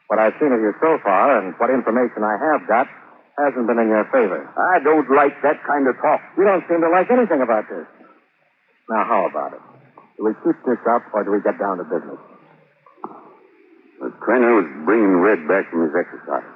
What 0.09 0.17
I've 0.17 0.33
seen 0.41 0.49
of 0.49 0.59
you 0.59 0.73
so 0.81 0.97
far 1.05 1.37
and 1.37 1.53
what 1.61 1.69
information 1.69 2.25
I 2.25 2.35
have 2.35 2.65
got 2.65 2.89
hasn't 3.37 3.69
been 3.69 3.77
in 3.77 3.93
your 3.93 4.09
favor. 4.09 4.41
I 4.57 4.81
don't 4.81 5.05
like 5.13 5.37
that 5.45 5.61
kind 5.69 5.85
of 5.85 5.95
talk. 6.01 6.19
You 6.35 6.49
don't 6.49 6.65
seem 6.65 6.81
to 6.81 6.89
like 6.89 7.13
anything 7.13 7.45
about 7.45 7.69
this. 7.69 7.85
Now, 8.89 9.05
how 9.05 9.29
about 9.29 9.53
it? 9.53 9.63
Do 10.17 10.25
we 10.25 10.33
keep 10.41 10.57
this 10.65 10.81
up 10.89 11.05
or 11.13 11.23
do 11.23 11.31
we 11.31 11.45
get 11.45 11.61
down 11.61 11.77
to 11.77 11.85
business? 11.85 12.19
The 14.01 14.09
trainer 14.25 14.51
was 14.57 14.67
bringing 14.83 15.21
Red 15.21 15.45
back 15.45 15.69
from 15.69 15.85
his 15.85 15.93
exercise. 15.93 16.49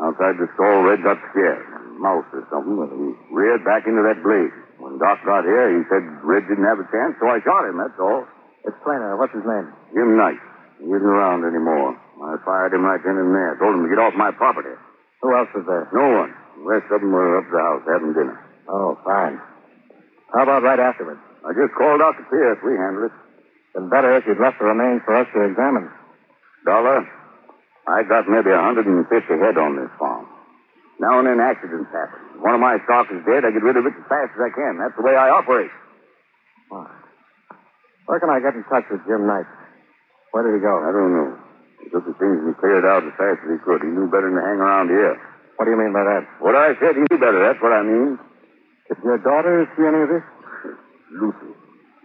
Outside 0.00 0.40
the 0.40 0.48
stall, 0.56 0.82
Red 0.82 1.04
got 1.04 1.20
scared. 1.30 1.60
A 1.60 1.78
mouse 2.00 2.26
or 2.32 2.42
something. 2.48 2.72
and 2.72 2.90
He 3.04 3.36
reared 3.36 3.62
back 3.68 3.84
into 3.86 4.00
that 4.00 4.24
blade. 4.24 4.63
When 4.94 5.02
Doc 5.02 5.26
got 5.26 5.42
here, 5.42 5.74
he 5.74 5.82
said 5.90 6.06
Red 6.22 6.46
didn't 6.46 6.70
have 6.70 6.78
a 6.78 6.86
chance, 6.86 7.18
so 7.18 7.26
I 7.26 7.42
shot 7.42 7.66
him, 7.66 7.82
that's 7.82 7.98
all. 7.98 8.30
This 8.62 8.78
trainer, 8.86 9.10
uh, 9.10 9.18
what's 9.18 9.34
his 9.34 9.42
name? 9.42 9.66
Jim 9.90 10.14
Knight. 10.14 10.38
He 10.78 10.86
isn't 10.86 11.02
around 11.02 11.42
anymore. 11.42 11.98
I 11.98 12.38
fired 12.46 12.70
him 12.70 12.86
right 12.86 13.02
then 13.02 13.18
and 13.18 13.34
there. 13.34 13.58
Told 13.58 13.74
him 13.74 13.82
to 13.82 13.90
get 13.90 13.98
off 13.98 14.14
my 14.14 14.30
property. 14.30 14.70
Who 15.18 15.34
else 15.34 15.50
was 15.50 15.66
there? 15.66 15.90
No 15.90 16.22
one. 16.22 16.30
The 16.30 16.78
rest 16.78 16.86
of 16.94 17.02
them 17.02 17.10
were 17.10 17.42
up 17.42 17.50
at 17.50 17.50
the 17.50 17.58
house 17.58 17.82
having 17.90 18.14
dinner. 18.14 18.38
Oh, 18.70 18.94
fine. 19.02 19.42
How 20.30 20.46
about 20.46 20.62
right 20.62 20.78
afterwards? 20.78 21.18
I 21.42 21.50
just 21.58 21.74
called 21.74 21.98
Dr. 21.98 22.30
Pierce. 22.30 22.62
We 22.62 22.78
handled 22.78 23.10
it. 23.10 23.14
Been 23.74 23.90
better 23.90 24.14
if 24.14 24.30
you'd 24.30 24.38
left 24.38 24.62
the 24.62 24.70
remains 24.70 25.02
for 25.02 25.18
us 25.18 25.26
to 25.34 25.42
examine. 25.42 25.90
Dollar, 26.62 27.02
I 27.90 28.06
got 28.06 28.30
maybe 28.30 28.54
a 28.54 28.62
150 28.62 29.10
head 29.10 29.58
on 29.58 29.74
this 29.74 29.90
farm. 29.98 30.30
Now 31.02 31.18
and 31.18 31.26
then 31.26 31.42
accidents 31.42 31.90
happen. 31.90 32.23
One 32.40 32.54
of 32.54 32.62
my 32.62 32.78
stock 32.84 33.06
is 33.12 33.22
dead. 33.26 33.46
I 33.46 33.54
get 33.54 33.62
rid 33.62 33.76
of 33.78 33.86
it 33.86 33.94
as 33.94 34.06
fast 34.10 34.34
as 34.34 34.40
I 34.42 34.50
can. 34.50 34.78
That's 34.78 34.96
the 34.98 35.04
way 35.06 35.14
I 35.14 35.30
operate. 35.30 35.70
Why? 36.68 36.88
Where 38.06 38.20
can 38.20 38.28
I 38.28 38.40
get 38.40 38.54
in 38.54 38.64
touch 38.68 38.84
with 38.90 39.00
Jim 39.08 39.26
Knight? 39.26 39.48
Where 40.32 40.42
did 40.44 40.58
he 40.58 40.62
go? 40.62 40.74
I 40.82 40.90
don't 40.92 41.14
know. 41.14 41.30
He 41.80 41.88
took 41.88 42.04
the 42.04 42.16
things 42.18 42.40
and 42.42 42.56
cleared 42.58 42.84
out 42.84 43.06
as 43.06 43.14
fast 43.16 43.40
as 43.44 43.48
he 43.54 43.58
could. 43.62 43.80
He 43.80 43.90
knew 43.92 44.10
better 44.10 44.28
than 44.28 44.40
to 44.40 44.44
hang 44.44 44.60
around 44.60 44.90
here. 44.90 45.14
What 45.56 45.64
do 45.64 45.70
you 45.70 45.78
mean 45.78 45.94
by 45.94 46.02
that? 46.02 46.26
What 46.42 46.58
I 46.58 46.74
said, 46.82 46.98
he 46.98 47.06
knew 47.06 47.20
better. 47.20 47.38
That's 47.38 47.62
what 47.62 47.72
I 47.72 47.86
mean. 47.86 48.18
Did 48.90 48.98
your 49.06 49.18
daughter 49.22 49.64
see 49.78 49.86
any 49.86 50.00
of 50.04 50.10
this? 50.10 50.26
Lucy. 51.20 51.54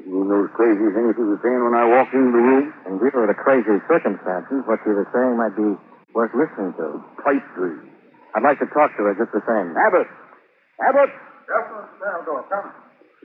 You 0.06 0.08
mean 0.14 0.28
those 0.30 0.48
crazy 0.56 0.88
things 0.94 1.18
he 1.18 1.26
was 1.26 1.42
saying 1.44 1.60
when 1.60 1.76
I 1.76 1.84
walked 1.84 2.14
into 2.14 2.32
the 2.32 2.44
room? 2.44 2.66
In 2.88 3.02
view 3.02 3.12
of 3.12 3.28
the 3.28 3.36
crazy 3.36 3.82
circumstances, 3.90 4.64
what 4.70 4.80
she 4.86 4.94
was 4.96 5.10
saying 5.12 5.36
might 5.36 5.58
be 5.58 5.76
worth 6.16 6.32
listening 6.38 6.72
to. 6.80 7.04
Pipe 7.20 7.44
dream. 7.58 7.84
I'd 8.36 8.44
like 8.46 8.60
to 8.60 8.70
talk 8.70 8.94
to 8.98 9.04
her 9.10 9.16
just 9.18 9.32
the 9.34 9.42
same. 9.46 9.74
Abbott! 9.74 10.08
Abbott! 10.86 11.12
Yes, 11.50 11.66
Mr. 11.74 11.98
Salgo, 11.98 12.46
come. 12.50 12.70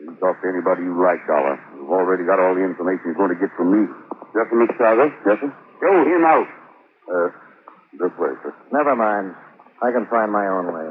You 0.00 0.04
can 0.10 0.16
talk 0.16 0.40
to 0.42 0.46
anybody 0.48 0.82
you 0.82 0.96
like, 0.96 1.20
Dollar. 1.28 1.60
You've 1.76 1.92
already 1.92 2.24
got 2.24 2.40
all 2.40 2.54
the 2.56 2.64
information 2.64 3.12
you're 3.12 3.20
going 3.20 3.30
to 3.36 3.38
get 3.38 3.52
from 3.56 3.68
me. 3.70 3.82
Yes, 4.34 4.48
sir, 4.50 4.56
Mr. 4.56 4.72
Chicago? 4.74 5.04
Yes, 5.28 5.38
sir. 5.44 5.50
Show 5.80 5.94
him 6.08 6.24
out. 6.24 6.48
Uh, 7.04 7.28
this 8.00 8.12
way, 8.18 8.32
sir. 8.42 8.52
Never 8.72 8.96
mind. 8.96 9.34
I 9.82 9.92
can 9.92 10.06
find 10.08 10.32
my 10.32 10.46
own 10.48 10.72
way. 10.72 10.88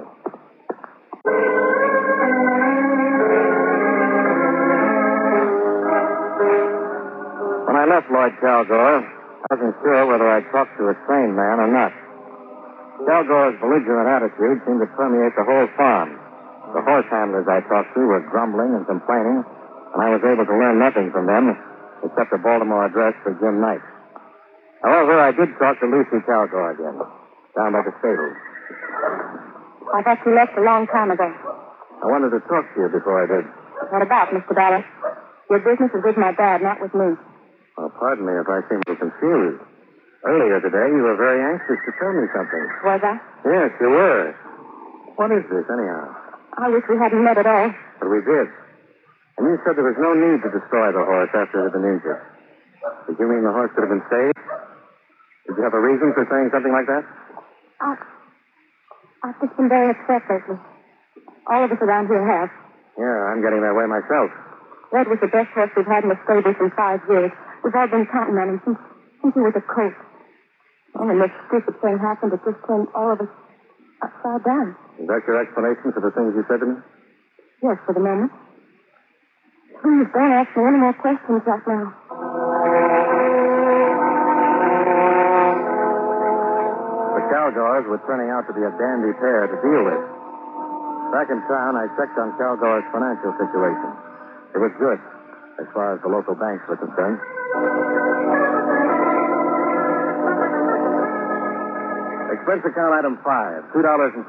When 7.66 7.76
I 7.76 7.86
left 7.90 8.12
Lloyd 8.12 8.34
Calgore, 8.44 9.02
I 9.02 9.56
wasn't 9.56 9.76
sure 9.82 10.06
whether 10.06 10.30
I'd 10.30 10.46
talked 10.52 10.78
to 10.78 10.90
a 10.90 10.96
sane 11.08 11.34
man 11.36 11.60
or 11.60 11.68
not. 11.72 11.92
Calgore's 13.02 13.58
belligerent 13.58 14.06
attitude 14.06 14.62
seemed 14.64 14.82
to 14.86 14.90
permeate 14.94 15.34
the 15.34 15.44
whole 15.44 15.68
farm. 15.76 16.14
The 16.78 16.82
horse 16.86 17.10
handlers 17.10 17.50
I 17.50 17.66
talked 17.66 17.94
to 17.98 18.02
were 18.06 18.22
grumbling 18.30 18.78
and 18.78 18.86
complaining, 18.86 19.42
and 19.42 20.00
I 20.00 20.10
was 20.14 20.22
able 20.22 20.46
to 20.46 20.56
learn 20.56 20.78
nothing 20.78 21.10
from 21.10 21.26
them 21.26 21.58
except 22.06 22.34
a 22.34 22.40
Baltimore 22.40 22.86
address 22.86 23.16
for 23.24 23.34
Jim 23.42 23.60
Knight. 23.60 23.82
However, 24.84 25.16
I 25.20 25.32
did 25.32 25.50
talk 25.58 25.80
to 25.80 25.88
Lucy 25.88 26.20
Calgore 26.28 26.76
again, 26.76 27.00
down 27.56 27.72
by 27.72 27.82
the 27.82 27.94
stables. 28.00 28.36
I 29.96 30.02
thought 30.04 30.20
you 30.26 30.36
left 30.36 30.58
a 30.58 30.64
long 30.64 30.88
time 30.88 31.12
ago. 31.12 31.28
I 32.04 32.08
wanted 32.08 32.36
to 32.36 32.42
talk 32.48 32.68
to 32.76 32.78
you 32.82 32.90
before 32.92 33.24
I 33.24 33.28
did. 33.28 33.46
What 33.92 34.02
about, 34.02 34.30
Mr. 34.36 34.56
Dollar? 34.56 34.84
Your 35.50 35.60
business 35.60 35.92
is 35.96 36.04
with 36.04 36.18
my 36.18 36.34
dad, 36.34 36.62
not 36.62 36.82
with 36.82 36.94
me. 36.94 37.16
Well, 37.78 37.92
pardon 38.00 38.26
me 38.26 38.34
if 38.36 38.48
I 38.48 38.60
seem 38.70 38.82
to 38.88 38.96
confused. 38.96 39.62
Earlier 40.24 40.60
today, 40.64 40.88
you 40.88 41.04
were 41.04 41.20
very 41.20 41.44
anxious 41.44 41.76
to 41.84 41.92
tell 42.00 42.14
me 42.16 42.24
something. 42.32 42.64
Was 42.88 43.02
I? 43.04 43.16
Yes, 43.44 43.76
you 43.84 43.92
were. 43.92 44.32
What 45.20 45.36
is 45.36 45.44
this, 45.52 45.68
anyhow? 45.68 46.16
I 46.56 46.72
wish 46.72 46.84
we 46.88 46.96
hadn't 46.96 47.24
met 47.28 47.36
at 47.38 47.46
all. 47.46 47.70
But 48.00 48.08
we 48.08 48.24
did. 48.24 48.48
And 49.36 49.52
you 49.52 49.60
said 49.68 49.76
there 49.76 49.84
was 49.84 50.00
no 50.00 50.16
need 50.16 50.40
to 50.48 50.50
destroy 50.54 50.96
the 50.96 51.04
horse 51.04 51.28
after 51.36 51.60
it 51.60 51.64
had 51.68 51.76
been 51.76 51.84
injured. 51.92 52.24
Did 53.12 53.20
you 53.20 53.28
mean 53.28 53.44
the 53.44 53.52
horse 53.52 53.72
could 53.76 53.84
have 53.84 53.92
been 53.92 54.08
saved? 54.08 54.40
Did 55.44 55.60
you 55.60 55.64
have 55.68 55.76
a 55.76 55.84
reason 55.84 56.16
for 56.16 56.24
saying 56.32 56.56
something 56.56 56.72
like 56.72 56.88
that? 56.88 57.04
I, 57.84 58.00
I've 59.28 59.38
just 59.44 59.60
been 59.60 59.68
very 59.68 59.92
upset 59.92 60.24
lately. 60.32 60.56
All 61.52 61.62
of 61.68 61.72
us 61.72 61.82
around 61.84 62.08
here 62.08 62.24
have. 62.24 62.48
Yeah, 62.96 63.28
I'm 63.28 63.44
getting 63.44 63.60
that 63.60 63.76
way 63.76 63.92
myself. 63.92 64.32
Red 64.96 65.12
was 65.12 65.20
the 65.20 65.28
best 65.28 65.52
horse 65.52 65.74
we've 65.76 65.90
had 65.90 66.08
in 66.08 66.16
the 66.16 66.20
stable 66.24 66.56
in 66.56 66.72
five 66.80 67.04
years. 67.12 67.34
We've 67.66 67.76
all 67.76 67.92
been 67.92 68.08
counting 68.08 68.40
on 68.40 68.56
him 68.56 68.60
since, 68.64 68.80
since 69.20 69.34
he 69.36 69.42
was 69.44 69.58
a 69.60 69.66
colt. 69.68 69.92
And 70.94 71.10
when 71.10 71.18
this 71.20 71.34
stupid 71.50 71.76
thing 71.82 71.98
happened, 71.98 72.34
it 72.34 72.42
just 72.46 72.62
turned 72.68 72.88
all 72.94 73.12
of 73.14 73.20
us 73.22 73.28
uh, 73.30 74.06
upside 74.06 74.44
down. 74.46 74.78
Is 75.02 75.08
that 75.10 75.26
your 75.26 75.42
explanation 75.42 75.90
for 75.90 76.02
the 76.06 76.12
things 76.14 76.38
you 76.38 76.46
said 76.46 76.62
to 76.62 76.68
me? 76.70 76.78
Yes, 77.66 77.78
for 77.86 77.94
the 77.98 78.04
moment. 78.04 78.32
Please 79.82 80.08
don't 80.14 80.34
ask 80.38 80.54
me 80.56 80.64
any 80.64 80.78
more 80.80 80.94
questions 80.94 81.42
right 81.50 81.66
now. 81.68 81.86
The 87.14 87.24
Calgores 87.34 87.86
were 87.90 88.02
turning 88.06 88.30
out 88.30 88.46
to 88.48 88.54
be 88.54 88.62
a 88.62 88.74
dandy 88.78 89.14
pair 89.18 89.50
to 89.50 89.58
deal 89.66 89.84
with. 89.90 90.04
Back 91.12 91.30
in 91.34 91.42
town, 91.50 91.74
I 91.78 91.90
checked 91.98 92.18
on 92.22 92.38
Calgore's 92.38 92.86
financial 92.94 93.34
situation. 93.38 93.90
It 94.54 94.60
was 94.62 94.74
good, 94.78 95.00
as 95.62 95.68
far 95.74 95.98
as 95.98 96.02
the 96.02 96.10
local 96.10 96.36
banks 96.38 96.64
were 96.70 96.78
concerned. 96.78 97.18
Expense 102.44 102.76
account 102.76 102.92
item 102.92 103.16
five, 103.24 103.64
$2.20, 103.72 104.20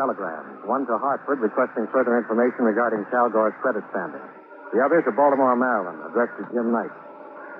telegrams. 0.00 0.64
One 0.64 0.88
to 0.88 0.96
Hartford 0.96 1.36
requesting 1.44 1.84
further 1.92 2.16
information 2.16 2.64
regarding 2.64 3.04
Calgore's 3.12 3.52
credit 3.60 3.84
standing. 3.92 4.24
The 4.72 4.80
other 4.80 5.04
to 5.04 5.12
Baltimore, 5.12 5.52
Maryland, 5.52 6.00
addressed 6.00 6.32
to 6.40 6.48
Jim 6.48 6.72
Knight. 6.72 6.88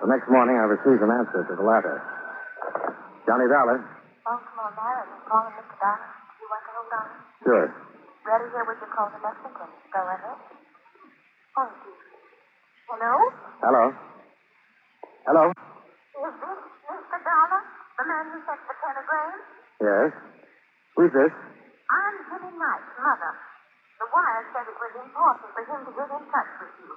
The 0.01 0.09
next 0.09 0.33
morning, 0.33 0.57
I 0.57 0.65
received 0.65 1.05
an 1.05 1.13
answer 1.13 1.45
to 1.45 1.55
the 1.61 1.61
latter. 1.61 2.01
Johnny 3.29 3.45
Dollar. 3.53 3.85
Baltimore, 4.25 4.73
Maryland. 4.81 5.13
Calling 5.29 5.61
Mr. 5.61 5.77
Dollar. 5.77 6.09
You 6.41 6.47
want 6.49 6.63
to 6.65 6.73
hold 6.73 6.97
on? 6.97 7.09
Sure. 7.45 7.67
Ready 8.25 8.49
here 8.49 8.65
with 8.65 8.81
your 8.81 8.93
call 8.97 9.13
to 9.13 9.21
Lexington. 9.21 9.69
Go 9.93 10.01
ahead. 10.09 10.41
Oh, 11.61 11.69
you. 11.69 11.93
Hello? 12.97 13.13
Hello. 13.61 13.85
Hello. 15.29 15.45
Is 15.53 16.33
this 16.33 16.61
Mr. 16.81 17.19
Dollar? 17.29 17.61
The 18.01 18.05
man 18.09 18.25
who 18.33 18.41
sent 18.49 18.61
the 18.65 18.75
telegram? 18.81 19.37
Yes. 19.83 20.15
Who's 20.95 21.11
this? 21.11 21.33
I'm 21.35 22.15
Jimmy 22.31 22.55
Knight's 22.55 22.93
mother. 23.03 23.33
The 23.99 24.07
wire 24.15 24.45
said 24.55 24.67
it 24.71 24.79
was 24.79 24.95
important 25.03 25.49
for 25.51 25.62
him 25.67 25.81
to 25.87 25.93
get 25.99 26.07
in 26.07 26.23
touch 26.31 26.53
with 26.62 26.75
you. 26.87 26.93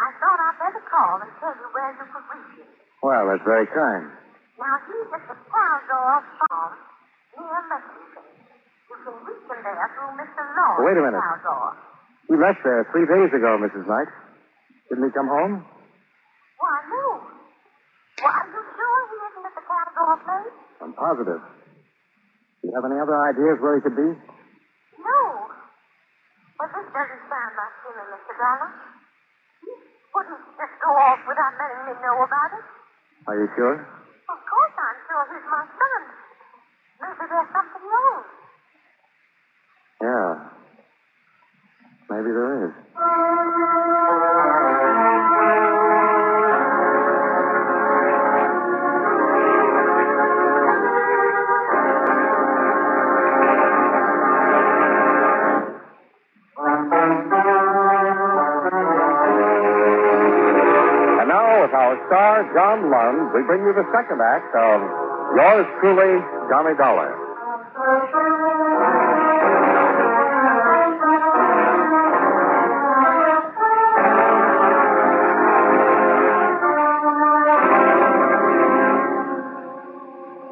I 0.00 0.08
thought 0.16 0.38
I'd 0.40 0.56
better 0.56 0.82
call 0.88 1.20
and 1.20 1.30
tell 1.36 1.52
you 1.52 1.68
where 1.74 1.90
you 1.92 2.06
could 2.08 2.26
reach 2.32 2.64
him. 2.64 2.70
Well, 3.04 3.28
that's 3.28 3.44
very 3.44 3.68
kind. 3.68 4.08
Now, 4.56 4.74
he's 4.88 5.08
at 5.12 5.22
the 5.28 5.36
Calgore 5.52 6.22
Farm 6.48 6.72
near 7.36 7.60
Lexington. 7.68 8.26
You 8.88 8.96
can 9.04 9.14
reach 9.28 9.44
him 9.44 9.58
there 9.60 9.88
through 9.92 10.12
Mr. 10.16 10.42
Lawrence 10.56 10.84
Wait 10.88 10.96
a 10.96 11.02
minute. 11.04 11.20
Calgore. 11.20 11.74
He 12.30 12.34
left 12.40 12.60
there 12.64 12.82
three 12.94 13.04
days 13.04 13.30
ago, 13.36 13.50
Mrs. 13.60 13.84
Knight. 13.84 14.10
Didn't 14.88 15.04
he 15.04 15.12
come 15.12 15.28
home? 15.28 15.60
Why, 16.56 16.74
no. 16.88 17.04
Well, 18.24 18.32
are 18.32 18.48
you 18.48 18.62
sure 18.64 18.98
he 19.12 19.16
isn't 19.28 19.44
at 19.44 19.54
the 19.60 19.64
Calgore 19.68 20.18
place? 20.24 20.56
I'm 20.80 20.92
positive. 20.94 21.42
Do 22.62 22.68
you 22.68 22.74
have 22.74 22.86
any 22.90 22.98
other 22.98 23.14
ideas 23.14 23.56
where 23.62 23.78
he 23.78 23.82
could 23.82 23.94
be? 23.96 24.10
No. 24.98 25.18
Well, 26.58 26.70
this 26.74 26.88
doesn't 26.90 27.22
sound 27.30 27.52
like 27.54 27.74
him, 27.86 27.94
Mr. 28.10 28.34
Dollar. 28.34 28.70
He 29.62 29.72
wouldn't 30.10 30.42
just 30.58 30.74
go 30.82 30.90
off 30.90 31.20
without 31.22 31.54
letting 31.54 31.82
me 31.86 31.94
know 32.02 32.16
about 32.18 32.50
it. 32.58 32.64
Are 33.30 33.36
you 33.38 33.48
sure? 33.54 33.76
Of 33.78 34.38
course 34.42 34.74
I'm 34.74 34.98
sure 35.06 35.22
he's 35.32 35.46
my 35.48 35.64
son. 35.70 35.97
Second 63.98 64.22
act 64.22 64.54
of 64.54 64.78
Yours 65.34 65.66
Truly, 65.82 66.22
Johnny 66.46 66.74
Dollar. 66.78 67.10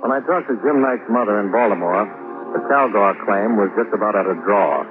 When 0.02 0.10
I 0.10 0.18
talked 0.26 0.48
to 0.50 0.58
Jim 0.66 0.82
Knight's 0.82 1.06
mother 1.08 1.38
in 1.38 1.52
Baltimore, 1.52 2.02
the 2.50 2.66
Calgore 2.66 3.14
claim 3.22 3.54
was 3.54 3.70
just 3.78 3.94
about 3.94 4.18
at 4.18 4.26
a 4.26 4.34
draw. 4.42 4.82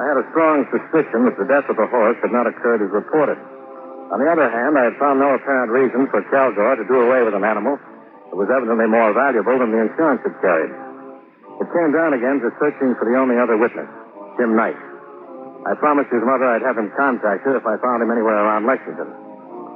I 0.00 0.08
had 0.08 0.16
a 0.16 0.24
strong 0.32 0.64
suspicion 0.72 1.28
that 1.28 1.36
the 1.36 1.44
death 1.44 1.68
of 1.68 1.76
the 1.76 1.86
horse 1.92 2.16
had 2.22 2.32
not 2.32 2.46
occurred 2.46 2.80
as 2.80 2.88
reported. 2.88 3.36
On 4.08 4.16
the 4.16 4.28
other 4.28 4.48
hand, 4.48 4.72
I 4.72 4.88
had 4.88 4.96
found 4.96 5.20
no 5.20 5.36
apparent 5.36 5.68
reason 5.68 6.08
for 6.08 6.24
Calgore 6.32 6.80
to 6.80 6.86
do 6.88 6.96
away 6.96 7.20
with 7.28 7.36
an 7.36 7.44
animal 7.44 7.76
that 7.76 8.36
was 8.40 8.48
evidently 8.48 8.88
more 8.88 9.12
valuable 9.12 9.60
than 9.60 9.68
the 9.68 9.84
insurance 9.84 10.24
had 10.24 10.32
carried. 10.40 10.72
It 11.60 11.68
came 11.76 11.92
down 11.92 12.16
again 12.16 12.40
to 12.40 12.48
searching 12.56 12.96
for 12.96 13.04
the 13.04 13.20
only 13.20 13.36
other 13.36 13.60
witness, 13.60 13.88
Jim 14.40 14.56
Knight. 14.56 14.80
I 15.68 15.76
promised 15.76 16.08
his 16.08 16.24
mother 16.24 16.48
I'd 16.48 16.64
have 16.64 16.80
him 16.80 16.88
contact 16.96 17.44
her 17.44 17.60
if 17.60 17.66
I 17.68 17.76
found 17.84 18.00
him 18.00 18.08
anywhere 18.08 18.40
around 18.40 18.64
Lexington. 18.64 19.12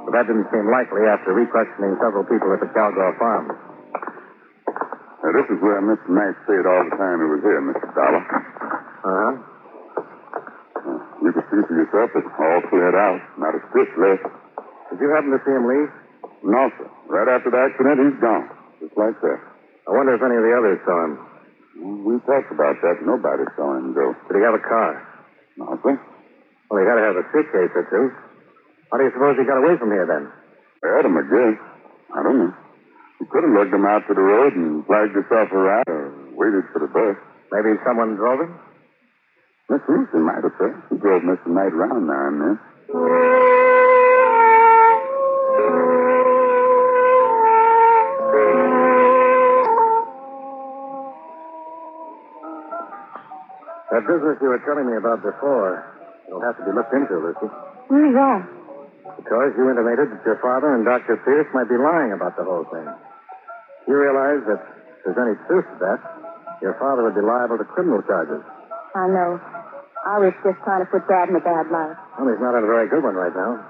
But 0.09 0.17
that 0.17 0.25
didn't 0.25 0.49
seem 0.49 0.65
likely 0.65 1.05
after 1.05 1.29
re-questioning 1.37 1.93
several 2.01 2.25
people 2.25 2.49
at 2.57 2.59
the 2.63 2.73
Calgore 2.73 3.13
farm. 3.21 3.53
Now, 5.21 5.31
this 5.31 5.47
is 5.53 5.61
where 5.61 5.77
Mr. 5.77 6.09
Knight 6.09 6.35
stayed 6.49 6.65
all 6.65 6.83
the 6.89 6.95
time 6.97 7.21
he 7.21 7.29
was 7.29 7.43
here, 7.45 7.61
Mr. 7.61 7.87
Dollar. 7.93 8.23
Uh-huh. 9.03 9.52
You 11.23 11.31
can 11.31 11.43
see 11.47 11.63
for 11.63 11.75
yourself 11.79 12.11
it's 12.19 12.27
all 12.35 12.61
cleared 12.67 12.99
out. 12.99 13.23
Not 13.39 13.55
a 13.55 13.63
stitch 13.71 13.95
left. 13.95 14.27
Did 14.91 14.99
you 14.99 15.07
happen 15.15 15.31
to 15.31 15.39
see 15.47 15.55
him 15.55 15.63
leave? 15.63 15.87
No, 16.43 16.67
sir. 16.75 16.87
Right 17.07 17.31
after 17.31 17.47
the 17.47 17.63
accident, 17.63 17.95
he's 18.03 18.19
gone. 18.19 18.51
Just 18.83 18.95
like 18.99 19.15
that. 19.23 19.39
I 19.87 19.95
wonder 19.95 20.19
if 20.19 20.21
any 20.21 20.35
of 20.35 20.43
the 20.43 20.51
others 20.51 20.79
saw 20.83 20.97
him. 21.07 21.13
We 22.03 22.19
talked 22.27 22.51
about 22.51 22.75
that. 22.83 22.99
Nobody 23.07 23.47
saw 23.55 23.71
him 23.79 23.95
go. 23.95 24.11
Did 24.27 24.35
he 24.35 24.43
have 24.43 24.59
a 24.59 24.63
car? 24.67 24.99
No, 25.55 25.79
sir. 25.79 25.95
Well, 26.67 26.83
he 26.83 26.85
had 26.91 26.99
to 26.99 27.05
have 27.07 27.15
a 27.15 27.25
suitcase 27.31 27.71
or 27.71 27.87
two. 27.87 28.05
How 28.91 28.99
do 28.99 29.07
you 29.07 29.13
suppose 29.15 29.39
he 29.39 29.47
got 29.47 29.63
away 29.63 29.79
from 29.79 29.95
here 29.95 30.05
then? 30.05 30.27
I 30.83 31.23
guess. 31.31 31.55
I 32.11 32.19
don't 32.19 32.37
know. 32.37 32.53
He 33.23 33.25
could 33.31 33.47
have 33.47 33.55
lugged 33.55 33.73
him 33.73 33.87
out 33.87 34.03
to 34.11 34.13
the 34.13 34.21
road 34.21 34.53
and 34.59 34.83
flagged 34.85 35.15
himself 35.15 35.47
a 35.55 35.57
ride 35.57 35.87
or 35.87 36.11
waited 36.35 36.67
for 36.75 36.83
the 36.83 36.91
bus. 36.91 37.15
Maybe 37.55 37.79
someone 37.87 38.19
drove 38.19 38.43
him? 38.43 38.51
Miss 39.69 39.81
Lucy 39.87 40.17
might 40.19 40.43
have 40.43 40.53
said. 40.59 40.75
She 40.89 40.97
drove 40.97 41.23
Mr. 41.23 41.47
Knight 41.47 41.73
around 41.73 42.07
now 42.07 42.27
and 42.27 42.41
then. 42.41 42.59
That 53.91 54.09
business 54.09 54.41
you 54.41 54.49
were 54.49 54.63
telling 54.65 54.89
me 54.89 54.97
about 54.97 55.21
before, 55.21 55.85
it'll 56.27 56.41
have 56.41 56.57
to 56.57 56.65
be 56.65 56.73
looked 56.73 56.93
into, 56.97 57.13
Lucy. 57.13 57.45
Who's 57.89 58.13
that? 58.17 58.41
Because 59.21 59.53
you 59.53 59.69
intimated 59.69 60.09
that 60.09 60.21
your 60.25 60.39
father 60.41 60.73
and 60.73 60.81
Dr. 60.81 61.21
Pierce 61.21 61.45
might 61.53 61.69
be 61.69 61.77
lying 61.77 62.09
about 62.11 62.33
the 62.33 62.43
whole 62.43 62.65
thing. 62.73 62.87
You 63.85 63.93
realize 63.93 64.41
that 64.49 64.59
if 64.59 65.13
there's 65.13 65.19
any 65.21 65.35
truth 65.45 65.67
to 65.69 65.77
that, 65.85 65.99
your 66.65 66.73
father 66.79 67.03
would 67.03 67.13
be 67.13 67.21
liable 67.21 67.59
to 67.59 67.67
criminal 67.69 68.01
charges. 68.01 68.41
I 68.95 69.05
know. 69.13 69.37
I 70.03 70.19
was 70.19 70.35
just 70.43 70.59
trying 70.67 70.83
to 70.83 70.89
put 70.91 71.07
Dad 71.07 71.31
in 71.31 71.35
a 71.35 71.43
bad 71.43 71.71
light. 71.71 71.95
Well, 72.19 72.27
he's 72.27 72.43
not 72.43 72.59
in 72.59 72.67
a 72.67 72.69
very 72.69 72.91
good 72.91 73.03
one 73.03 73.15
right 73.15 73.31
now. 73.31 73.63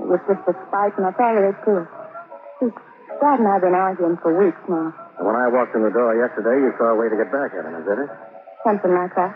It 0.00 0.08
was 0.08 0.22
just 0.24 0.40
a 0.48 0.54
spite, 0.68 0.96
and 0.96 1.04
I 1.04 1.12
thought 1.12 1.36
it, 1.36 1.56
too. 1.60 1.84
See, 2.60 2.72
Dad 3.20 3.44
and 3.44 3.48
I 3.48 3.60
have 3.60 3.64
been 3.66 3.76
arguing 3.76 4.16
for 4.24 4.32
weeks 4.32 4.60
now. 4.64 4.96
And 5.20 5.26
when 5.28 5.36
I 5.36 5.50
walked 5.52 5.76
in 5.76 5.84
the 5.84 5.92
door 5.92 6.16
yesterday, 6.16 6.56
you 6.56 6.72
saw 6.80 6.94
a 6.94 6.96
way 6.96 7.12
to 7.12 7.16
get 7.20 7.28
back 7.28 7.52
at 7.52 7.68
him, 7.68 7.74
is 7.76 7.84
that 7.84 8.00
it? 8.00 8.10
Something 8.64 8.94
like 8.96 9.12
that. 9.18 9.34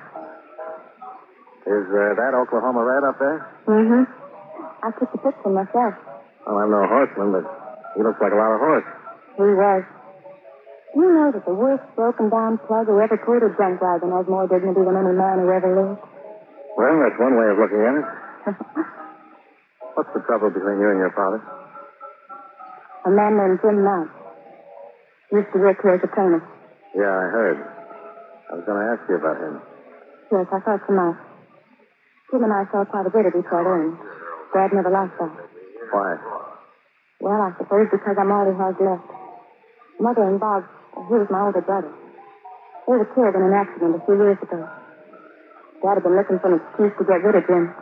Is 1.68 1.86
uh, 1.92 2.16
that 2.16 2.32
Oklahoma 2.34 2.82
Red 2.82 3.04
up 3.04 3.18
there? 3.20 3.38
Mm-hmm. 3.68 4.02
I 4.82 4.88
took 4.98 5.12
the 5.12 5.20
picture 5.20 5.52
myself. 5.52 5.94
Well, 6.46 6.58
I'm 6.58 6.70
no 6.72 6.86
horseman, 6.88 7.38
but 7.38 7.46
he 7.94 8.02
looks 8.02 8.18
like 8.18 8.32
a 8.32 8.40
lot 8.40 8.56
of 8.56 8.60
horse. 8.62 8.88
He 9.36 9.52
was. 9.52 9.84
You 10.96 11.06
know 11.06 11.30
that 11.32 11.44
the 11.44 11.54
worst 11.54 11.84
broken 11.94 12.28
down 12.30 12.58
plug 12.66 12.86
who 12.86 13.00
ever 13.00 13.16
pulled 13.16 13.42
a 13.46 13.50
junk 13.56 13.80
wagon 13.80 14.10
has 14.12 14.26
more 14.26 14.48
dignity 14.48 14.82
than 14.82 14.96
any 14.96 15.14
man 15.14 15.38
who 15.38 15.48
ever 15.50 15.70
lived. 15.70 16.02
Well, 16.76 16.94
that's 17.04 17.18
one 17.20 17.36
way 17.36 17.48
of 17.52 17.58
looking 17.60 17.82
at 17.84 17.94
it. 18.00 18.06
What's 19.94 20.12
the 20.16 20.22
trouble 20.24 20.48
between 20.50 20.80
you 20.80 20.88
and 20.88 21.00
your 21.04 21.12
father? 21.12 21.40
A 23.04 23.10
man 23.10 23.36
named 23.36 23.60
Jim 23.60 23.84
Knight. 23.84 24.08
Used 25.32 25.52
to 25.52 25.58
work 25.60 25.80
here 25.82 25.96
as 25.96 26.04
a 26.04 26.10
trainer. 26.14 26.40
Yeah, 26.96 27.12
I 27.12 27.26
heard. 27.28 27.58
I 27.60 28.52
was 28.56 28.64
going 28.64 28.80
to 28.80 28.88
ask 28.92 29.02
you 29.08 29.16
about 29.16 29.36
him. 29.40 29.54
Yes, 30.32 30.46
I 30.48 30.60
thought 30.60 30.80
so 30.88 30.92
much. 30.96 31.16
Jim 32.32 32.44
and 32.44 32.52
I 32.52 32.64
saw 32.72 32.84
quite 32.88 33.04
a 33.04 33.12
bit 33.12 33.28
of 33.28 33.34
each 33.36 33.52
other, 33.52 33.74
and 33.84 33.96
Dad 34.56 34.72
never 34.72 34.88
liked 34.88 35.16
that. 35.20 35.32
Why? 35.92 36.16
Well, 37.20 37.40
I 37.40 37.52
suppose 37.60 37.88
because 37.92 38.16
I'm 38.16 38.32
all 38.32 38.48
he 38.48 38.56
has 38.56 38.76
left. 38.80 39.04
Mother 40.00 40.24
and 40.24 40.40
Bob, 40.40 40.64
he 41.08 41.14
was 41.20 41.28
my 41.28 41.44
older 41.44 41.60
brother. 41.60 41.92
They 42.88 42.96
were 42.96 43.08
killed 43.12 43.36
in 43.36 43.42
an 43.44 43.52
accident 43.52 43.96
a 43.96 44.04
few 44.04 44.16
years 44.16 44.40
ago. 44.40 44.68
Dad 45.82 45.98
had 45.98 46.06
been 46.06 46.14
looking 46.14 46.38
for 46.38 46.54
an 46.54 46.62
excuse 46.62 46.94
to 46.94 47.04
get 47.04 47.26
rid 47.26 47.34
of 47.34 47.44
Jim. 47.50 47.74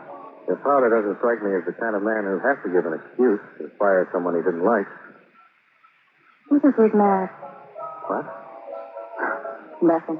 Your 0.49 0.57
father 0.65 0.89
doesn't 0.89 1.21
strike 1.21 1.37
me 1.45 1.53
as 1.53 1.63
the 1.69 1.77
kind 1.77 1.93
of 1.95 2.01
man 2.01 2.25
who'd 2.25 2.41
have 2.41 2.57
to 2.65 2.69
give 2.73 2.81
an 2.89 2.97
excuse 2.97 3.39
to 3.61 3.69
fire 3.77 4.09
someone 4.09 4.33
he 4.33 4.41
didn't 4.41 4.65
like. 4.65 4.89
You 6.49 6.59
think 6.59 6.75
he's 6.75 6.97
mad? 6.97 7.29
What? 8.09 8.25
Nothing. 9.85 10.19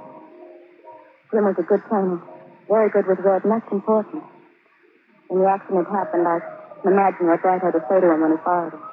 Jim 1.33 1.43
was 1.49 1.57
a 1.57 1.65
good 1.65 1.81
trainer. 1.89 2.21
Very 2.69 2.89
good 2.93 3.09
with 3.09 3.19
Red, 3.25 3.41
that's 3.43 3.71
important. 3.73 4.23
When 5.27 5.41
the 5.41 5.49
accident 5.49 5.89
happened, 5.89 6.27
I 6.27 6.39
can 6.85 6.93
imagine 6.93 7.27
what 7.27 7.41
Dad 7.41 7.65
had 7.65 7.73
to 7.73 7.81
say 7.89 7.97
to 7.99 8.07
him 8.07 8.21
when 8.21 8.37
he 8.37 8.39
fired 8.45 8.73
him. 8.77 8.83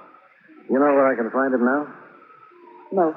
You 0.72 0.80
know 0.80 0.96
where 0.96 1.12
I 1.12 1.14
can 1.14 1.30
find 1.30 1.52
him 1.52 1.64
now? 1.64 1.86
No. 2.92 3.14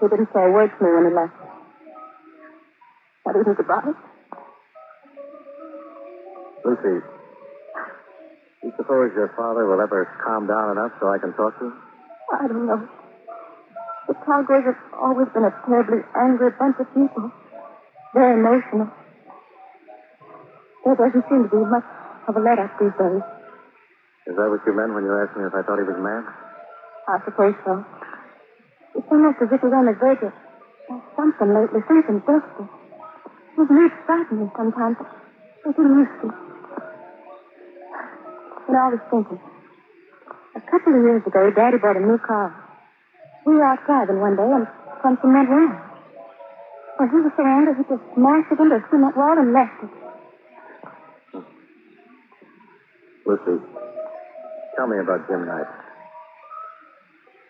He 0.00 0.06
didn't 0.10 0.28
say 0.34 0.42
a 0.42 0.50
word 0.50 0.70
to 0.74 0.84
me 0.84 0.90
when 0.90 1.06
he 1.06 1.14
left. 1.14 1.38
Not 3.26 3.36
even 3.40 3.54
goodbye. 3.54 4.07
Lucy, 6.68 7.00
do 7.00 8.68
you 8.68 8.72
suppose 8.76 9.08
your 9.16 9.32
father 9.32 9.64
will 9.64 9.80
ever 9.80 10.04
calm 10.20 10.44
down 10.44 10.76
enough 10.76 10.92
so 11.00 11.08
I 11.08 11.16
can 11.16 11.32
talk 11.32 11.56
to 11.64 11.72
him? 11.72 11.74
I 12.28 12.44
don't 12.44 12.66
know. 12.68 12.84
The 14.04 14.12
Cowboys 14.28 14.68
have 14.68 14.76
always 15.00 15.32
been 15.32 15.48
a 15.48 15.54
terribly 15.64 16.04
angry 16.12 16.52
bunch 16.60 16.76
of 16.76 16.84
people. 16.92 17.32
Very 18.12 18.36
emotional. 18.36 18.92
There 20.84 20.92
doesn't 20.92 21.24
seem 21.32 21.48
to 21.48 21.50
be 21.56 21.64
much 21.64 21.88
of 22.28 22.36
a 22.36 22.40
let 22.44 22.60
up 22.60 22.76
these 22.76 22.92
days. 23.00 23.24
Is 24.28 24.36
that 24.36 24.48
what 24.52 24.60
you 24.68 24.76
meant 24.76 24.92
when 24.92 25.08
you 25.08 25.12
asked 25.24 25.40
me 25.40 25.48
if 25.48 25.56
I 25.56 25.64
thought 25.64 25.80
he 25.80 25.88
was 25.88 25.96
mad? 25.96 26.28
I 27.08 27.16
suppose 27.24 27.56
so. 27.64 27.80
It's 28.92 29.08
almost 29.08 29.40
as 29.40 29.48
if 29.56 29.60
he's 29.64 29.72
on 29.72 29.88
the 29.88 29.96
verge 29.96 30.20
of 30.20 30.36
something 31.16 31.48
lately, 31.48 31.80
something 31.88 32.20
desperate. 32.28 32.68
His 33.56 33.68
moods 33.72 33.96
frighten 34.04 34.36
me 34.44 34.52
sometimes. 34.52 35.00
Didn't 35.64 35.98
used 36.00 36.16
to. 36.22 36.28
Know, 38.68 38.76
I 38.76 38.88
was 38.92 39.00
thinking. 39.08 39.40
A 40.54 40.60
couple 40.60 40.92
of 40.92 41.00
years 41.00 41.24
ago, 41.24 41.48
Daddy 41.56 41.78
bought 41.80 41.96
a 41.96 42.04
new 42.04 42.18
car. 42.20 42.52
We 43.46 43.54
were 43.54 43.64
out 43.64 43.80
driving 43.86 44.20
one 44.20 44.36
day 44.36 44.44
and 44.44 44.68
something 45.00 45.32
went 45.32 45.48
wrong. 45.48 45.72
When 47.00 47.08
he 47.08 47.16
was 47.24 47.32
so 47.32 47.48
angry, 47.48 47.80
he 47.80 47.84
just 47.88 48.04
smashed 48.12 48.52
it 48.52 48.60
into 48.60 48.76
a 48.76 48.84
cement 48.92 49.16
wall 49.16 49.40
and 49.40 49.56
left 49.56 49.72
it. 49.80 49.92
Lucy, 53.24 53.56
tell 54.76 54.86
me 54.86 54.98
about 55.00 55.24
Jim 55.28 55.46
Knight. 55.48 55.70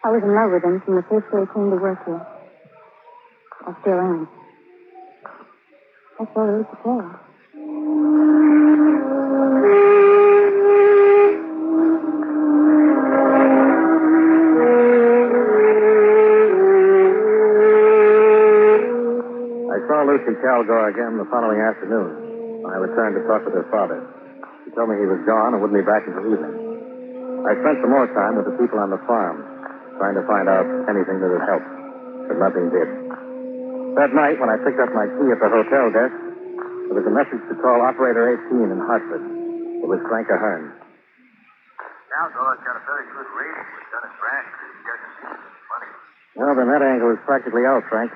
I 0.05 0.11
was 0.15 0.23
in 0.23 0.35
love 0.39 0.55
with 0.55 0.63
him 0.63 0.81
from 0.87 1.03
the 1.03 1.07
first 1.11 1.27
day 1.35 1.43
he 1.43 1.51
came 1.51 1.71
to 1.75 1.83
work 1.83 1.99
here. 2.07 2.23
I 3.67 3.75
still 3.83 3.99
am. 3.99 4.29
That's 6.19 6.31
all 6.37 6.47
there 6.47 6.61
is 6.61 6.67
to 6.71 6.79
tell. 6.87 7.28
I 20.09 20.17
saw 20.17 20.25
Lucy 20.25 20.41
Calgore 20.41 20.89
again 20.89 21.21
the 21.21 21.29
following 21.29 21.61
afternoon 21.61 22.65
I 22.65 22.81
returned 22.81 23.13
to 23.21 23.29
talk 23.29 23.45
with 23.45 23.53
her 23.61 23.69
father. 23.69 24.01
She 24.65 24.73
told 24.73 24.89
me 24.89 24.97
he 24.97 25.05
was 25.05 25.21
gone 25.29 25.53
and 25.53 25.61
wouldn't 25.61 25.77
be 25.77 25.85
back 25.85 26.01
until 26.09 26.33
evening. 26.33 27.45
I 27.45 27.53
spent 27.61 27.85
some 27.85 27.93
more 27.93 28.09
time 28.17 28.41
with 28.41 28.49
the 28.49 28.57
people 28.57 28.81
on 28.81 28.89
the 28.89 28.97
farm, 29.05 29.45
trying 30.01 30.17
to 30.17 30.25
find 30.25 30.49
out 30.49 30.65
anything 30.89 31.21
that 31.21 31.29
would 31.29 31.45
help, 31.45 31.61
but 32.25 32.41
nothing 32.41 32.73
did. 32.73 32.89
That 34.01 34.17
night, 34.17 34.41
when 34.41 34.49
I 34.49 34.57
picked 34.65 34.81
up 34.81 34.97
my 34.97 35.05
key 35.13 35.29
at 35.29 35.45
the 35.45 35.51
hotel 35.53 35.93
desk, 35.93 36.17
there 36.89 36.97
was 36.97 37.05
a 37.05 37.13
message 37.13 37.45
to 37.53 37.55
call 37.61 37.85
Operator 37.85 38.33
18 38.49 38.65
in 38.65 38.81
Hartford. 38.81 39.21
It 39.21 39.89
was 39.93 40.01
Frank 40.09 40.33
Ahern. 40.33 40.73
Calgore's 42.17 42.65
got 42.65 42.81
a 42.81 42.85
very 42.89 43.05
good 43.13 43.29
rating 43.37 43.69
with 43.77 43.87
Dun 43.93 44.09
and 44.09 44.17
Bradstreet. 44.17 44.73
He 44.73 44.83
doesn't 44.89 45.15
need 45.21 45.53
money. 45.69 45.93
Well, 46.33 46.55
then 46.57 46.69
that 46.73 46.81
angle 46.81 47.13
is 47.13 47.21
practically 47.29 47.69
out, 47.69 47.85
Frank. 47.93 48.09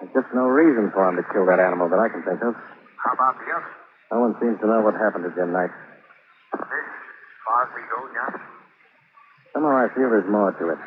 There's 0.00 0.16
just 0.16 0.32
no 0.32 0.48
reason 0.48 0.88
for 0.96 1.04
him 1.08 1.20
to 1.20 1.24
kill 1.28 1.44
that 1.46 1.60
animal 1.60 1.92
that 1.92 2.00
I 2.00 2.08
can 2.08 2.24
think 2.24 2.40
of. 2.40 2.56
How 3.04 3.12
about 3.12 3.36
the 3.36 3.48
others? 3.52 3.76
No 4.10 4.16
one 4.24 4.34
seems 4.40 4.56
to 4.60 4.66
know 4.66 4.80
what 4.80 4.96
happened 4.96 5.28
to 5.28 5.32
Jim 5.36 5.52
Knight. 5.52 5.70
This, 5.70 6.64
as 6.64 7.40
far 7.46 7.68
as 7.68 7.70
we 7.76 7.82
go, 7.86 8.00
John? 8.16 8.32
Somehow 9.52 9.76
I 9.76 9.88
feel 9.92 10.08
there's 10.08 10.26
more 10.26 10.50
to 10.56 10.64
it. 10.72 10.80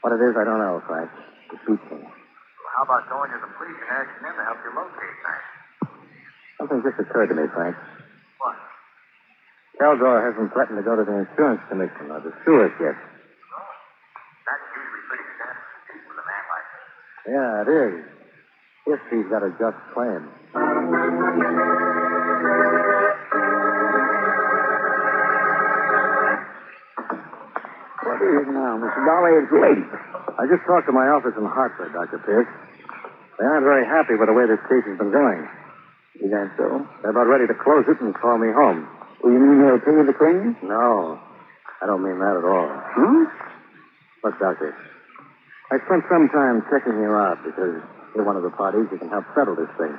What 0.00 0.16
it 0.16 0.22
is, 0.24 0.32
I 0.34 0.44
don't 0.48 0.58
know, 0.58 0.80
Frank. 0.88 1.12
It 1.52 1.60
beats 1.68 1.86
me. 1.92 2.00
Well, 2.00 2.70
how 2.74 2.82
about 2.88 3.04
going 3.12 3.30
to 3.36 3.38
the 3.44 3.52
police 3.52 3.76
and 3.78 3.90
asking 3.92 4.22
them 4.24 4.34
to 4.40 4.44
help 4.48 4.58
you 4.64 4.72
locate 4.72 5.18
that? 5.28 5.42
Something 6.56 6.80
just 6.80 6.98
occurred 7.04 7.28
to 7.28 7.36
me, 7.36 7.46
Frank. 7.52 7.76
What? 8.40 8.56
Calgore 9.76 10.24
hasn't 10.24 10.52
threatened 10.56 10.80
to 10.80 10.84
go 10.84 10.96
to 10.96 11.04
the 11.04 11.16
insurance 11.28 11.60
commission 11.68 12.08
or 12.08 12.20
the 12.24 12.32
sewers 12.48 12.72
yet. 12.80 12.96
That's 12.96 14.66
usually 14.72 15.04
pretty 15.06 15.26
standard 15.36 16.04
with 16.10 16.16
a 16.16 16.26
man 16.26 16.44
like 16.48 16.66
that. 16.74 16.84
Yeah, 17.30 17.62
it 17.62 17.68
is. 17.70 18.04
If 18.86 19.00
he's 19.08 19.26
got 19.30 19.44
a 19.46 19.50
just 19.54 19.78
claim. 19.94 20.26
What 28.02 28.18
is 28.18 28.34
it 28.34 28.48
now, 28.50 28.82
Mr. 28.82 29.00
Dollar? 29.06 29.30
It's 29.38 29.52
late. 29.54 29.86
I 30.40 30.50
just 30.50 30.66
talked 30.66 30.86
to 30.90 30.92
my 30.92 31.06
office 31.12 31.38
in 31.38 31.44
Hartford, 31.46 31.92
Dr. 31.92 32.18
Pierce. 32.26 32.48
They 33.38 33.46
aren't 33.46 33.62
very 33.64 33.86
happy 33.86 34.18
with 34.18 34.26
the 34.26 34.34
way 34.34 34.50
this 34.50 34.60
case 34.66 34.82
has 34.90 34.98
been 34.98 35.12
going. 35.12 35.46
Is 36.18 36.30
that 36.34 36.50
so? 36.58 36.82
They're 37.02 37.14
about 37.14 37.30
ready 37.30 37.46
to 37.46 37.54
close 37.54 37.84
it 37.86 38.00
and 38.00 38.10
call 38.14 38.38
me 38.38 38.50
home. 38.50 38.88
Well, 39.22 39.32
you 39.32 39.38
mean 39.38 39.62
they'll 39.62 39.78
pay 39.78 39.92
you 39.92 40.04
the 40.04 40.16
claim? 40.16 40.56
No, 40.66 41.20
I 41.80 41.86
don't 41.86 42.02
mean 42.02 42.18
that 42.18 42.36
at 42.40 42.44
all. 42.44 42.68
Huh? 42.74 43.30
Look, 44.24 44.34
Doctor, 44.40 44.74
I 45.70 45.78
spent 45.86 46.02
some 46.10 46.26
time 46.34 46.66
checking 46.66 46.98
you 46.98 47.14
out 47.14 47.38
because 47.46 47.78
you're 48.14 48.26
one 48.26 48.34
of 48.34 48.42
the 48.42 48.50
parties 48.50 48.90
who 48.90 48.98
can 48.98 49.08
help 49.08 49.24
settle 49.38 49.54
this 49.54 49.70
thing. 49.78 49.94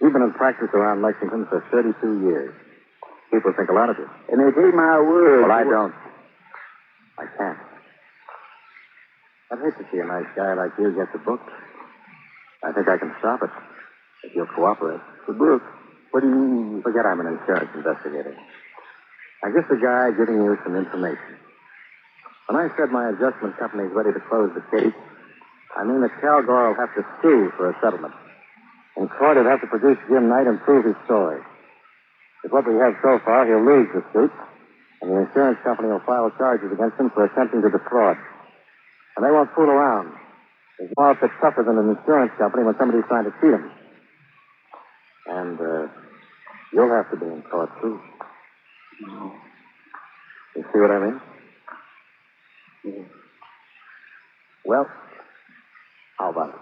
You've 0.00 0.12
been 0.12 0.28
in 0.28 0.36
practice 0.36 0.68
around 0.76 1.00
Lexington 1.00 1.48
for 1.48 1.64
32 1.72 1.96
years. 2.28 2.52
People 3.32 3.56
think 3.56 3.70
a 3.70 3.72
lot 3.72 3.88
of 3.88 3.96
you. 3.96 4.04
And 4.28 4.36
they 4.36 4.52
take 4.52 4.74
my 4.76 5.00
word. 5.00 5.48
Well, 5.48 5.56
I 5.56 5.64
don't. 5.64 5.94
I 7.16 7.24
can't. 7.32 7.60
I'd 9.52 9.60
hate 9.64 9.76
to 9.80 9.84
see 9.88 10.00
a 10.02 10.06
nice 10.06 10.28
guy 10.36 10.52
like 10.52 10.76
you 10.76 10.92
get 10.92 11.08
the 11.16 11.22
book. 11.24 11.40
I 12.62 12.72
think 12.72 12.88
I 12.88 12.98
can 12.98 13.12
stop 13.20 13.40
it 13.40 13.50
if 14.24 14.36
you'll 14.36 14.52
cooperate. 14.52 15.00
The 15.26 15.32
book? 15.32 15.62
What 16.12 16.20
do 16.20 16.28
you 16.28 16.34
mean? 16.34 16.76
You 16.76 16.82
forget 16.82 17.06
I'm 17.06 17.20
an 17.20 17.38
insurance 17.40 17.70
investigator. 17.74 18.36
I'm 19.44 19.52
just 19.56 19.72
a 19.72 19.80
guy 19.80 20.12
giving 20.16 20.44
you 20.44 20.56
some 20.64 20.76
information. 20.76 21.43
When 22.48 22.60
I 22.60 22.68
said 22.76 22.92
my 22.92 23.08
adjustment 23.08 23.56
company 23.56 23.88
is 23.88 23.92
ready 23.96 24.12
to 24.12 24.20
close 24.28 24.52
the 24.52 24.64
case, 24.68 24.92
I 25.76 25.84
mean 25.84 26.02
that 26.02 26.12
Calgore 26.20 26.68
will 26.68 26.80
have 26.80 26.92
to 26.94 27.02
sue 27.22 27.50
for 27.56 27.70
a 27.70 27.74
settlement. 27.80 28.14
In 28.96 29.08
court, 29.08 29.36
he'll 29.36 29.48
have 29.48 29.62
to 29.62 29.66
produce 29.66 29.98
Jim 30.08 30.28
Knight 30.28 30.46
and 30.46 30.60
prove 30.60 30.84
his 30.84 30.94
story. 31.04 31.40
With 32.44 32.52
what 32.52 32.68
we 32.68 32.76
have 32.76 32.94
so 33.02 33.18
far, 33.24 33.48
he'll 33.48 33.64
lose 33.64 33.88
the 33.96 34.04
suit, 34.12 34.30
and 35.00 35.10
the 35.10 35.26
insurance 35.26 35.58
company 35.64 35.88
will 35.88 36.04
file 36.04 36.30
charges 36.36 36.70
against 36.70 37.00
him 37.00 37.10
for 37.10 37.24
attempting 37.24 37.62
to 37.62 37.70
defraud. 37.70 38.18
And 39.16 39.24
they 39.24 39.32
won't 39.32 39.50
fool 39.56 39.70
around. 39.70 40.12
There's 40.78 40.92
no 40.98 41.04
outfit 41.06 41.30
tougher 41.40 41.64
than 41.64 41.78
an 41.78 41.96
insurance 41.96 42.32
company 42.38 42.62
when 42.64 42.76
somebody's 42.78 43.08
trying 43.08 43.24
to 43.24 43.34
cheat 43.40 43.56
him. 43.56 43.70
And, 45.26 45.58
uh, 45.58 45.88
you'll 46.72 46.92
have 46.92 47.10
to 47.10 47.16
be 47.16 47.26
in 47.26 47.42
court, 47.42 47.70
too. 47.80 47.98
You 50.54 50.62
see 50.70 50.78
what 50.78 50.90
I 50.90 50.98
mean? 51.00 51.20
Well, 54.64 54.86
how 56.18 56.30
about 56.30 56.50
it? 56.50 56.54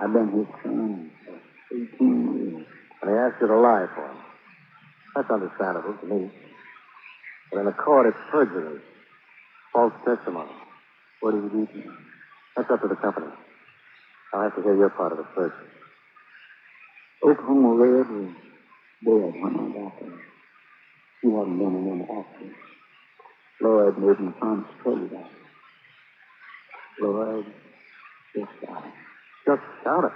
I've 0.00 0.12
been 0.12 0.28
his 0.30 0.46
son 0.62 1.10
for 1.26 1.76
18 1.76 2.54
years. 2.54 2.66
And 3.02 3.10
he 3.10 3.16
asked 3.16 3.40
you 3.40 3.48
to 3.48 3.58
lie 3.58 3.86
for 3.94 4.06
him. 4.06 4.16
That's 5.16 5.30
understandable 5.30 5.94
to 6.00 6.06
me. 6.06 6.30
But 7.50 7.60
in 7.60 7.66
a 7.66 7.72
court, 7.72 8.06
it's 8.06 8.16
perjury. 8.30 8.80
False 9.72 9.92
testimony. 10.04 10.52
What 11.20 11.32
do 11.32 11.38
you 11.38 11.66
do? 11.66 11.92
That's 12.56 12.70
up 12.70 12.80
to 12.82 12.88
the 12.88 12.96
company. 12.96 13.26
I'll 14.32 14.42
have 14.42 14.54
to 14.54 14.62
hear 14.62 14.76
your 14.76 14.90
part 14.90 15.12
of 15.12 15.18
it 15.18 15.26
first. 15.34 15.56
Oklahoma 17.24 17.74
Red 17.74 18.08
was 18.08 18.30
dead 19.04 19.42
when 19.42 19.54
I 19.56 19.78
got 19.78 20.00
there. 20.00 20.20
He 21.22 21.28
hadn't 21.28 21.58
been 21.58 21.74
in. 21.76 22.69
Lloyd 23.60 23.98
made 23.98 24.20
me 24.20 24.32
to 24.64 24.82
tell 24.82 24.98
you 24.98 25.08
that. 25.08 25.30
Lloyd 27.00 27.46
just 28.34 28.50
got 28.66 28.84
it. 28.84 28.92
Just 29.46 29.62
count 29.84 30.04
it. 30.06 30.12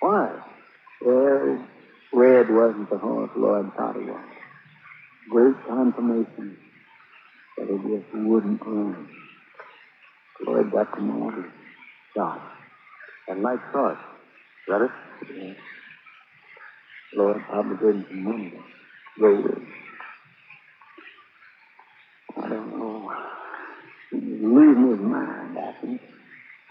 Why? 0.00 0.32
Well, 1.02 1.66
Red 2.12 2.50
wasn't 2.50 2.90
the 2.90 2.98
horse 2.98 3.30
Lloyd 3.36 3.72
thought 3.76 3.96
he 3.96 4.04
was. 4.04 4.24
Great 5.30 5.54
confirmation 5.68 6.56
that 7.56 7.68
he 7.68 7.76
just 7.76 8.14
wouldn't 8.14 8.60
run. 8.66 9.08
Lloyd 10.44 10.72
got 10.72 10.94
the 10.94 11.02
motor. 11.02 11.52
Shot. 12.16 12.40
And 13.28 13.42
it. 13.92 13.92
Is 13.92 14.68
that 14.68 14.82
it? 14.82 14.90
Probably 17.46 17.76
gave 17.76 17.94
him 17.94 18.06
some 18.08 18.24
money 18.24 18.50
to 18.50 19.20
go 19.20 19.42
with. 19.42 19.62
I 22.36 22.48
don't 22.48 22.78
know. 22.78 23.12
He's 24.10 24.42
losing 24.42 24.90
his 24.90 25.00
mind, 25.00 25.58
I 25.58 25.72
think. 25.80 26.00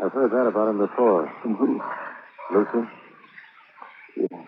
I've 0.04 0.12
heard 0.12 0.32
that 0.32 0.48
about 0.48 0.70
him 0.70 0.78
before. 0.78 1.32
From 1.42 1.56
who? 1.56 1.82
Lucy? 2.54 2.90
Yeah. 4.18 4.44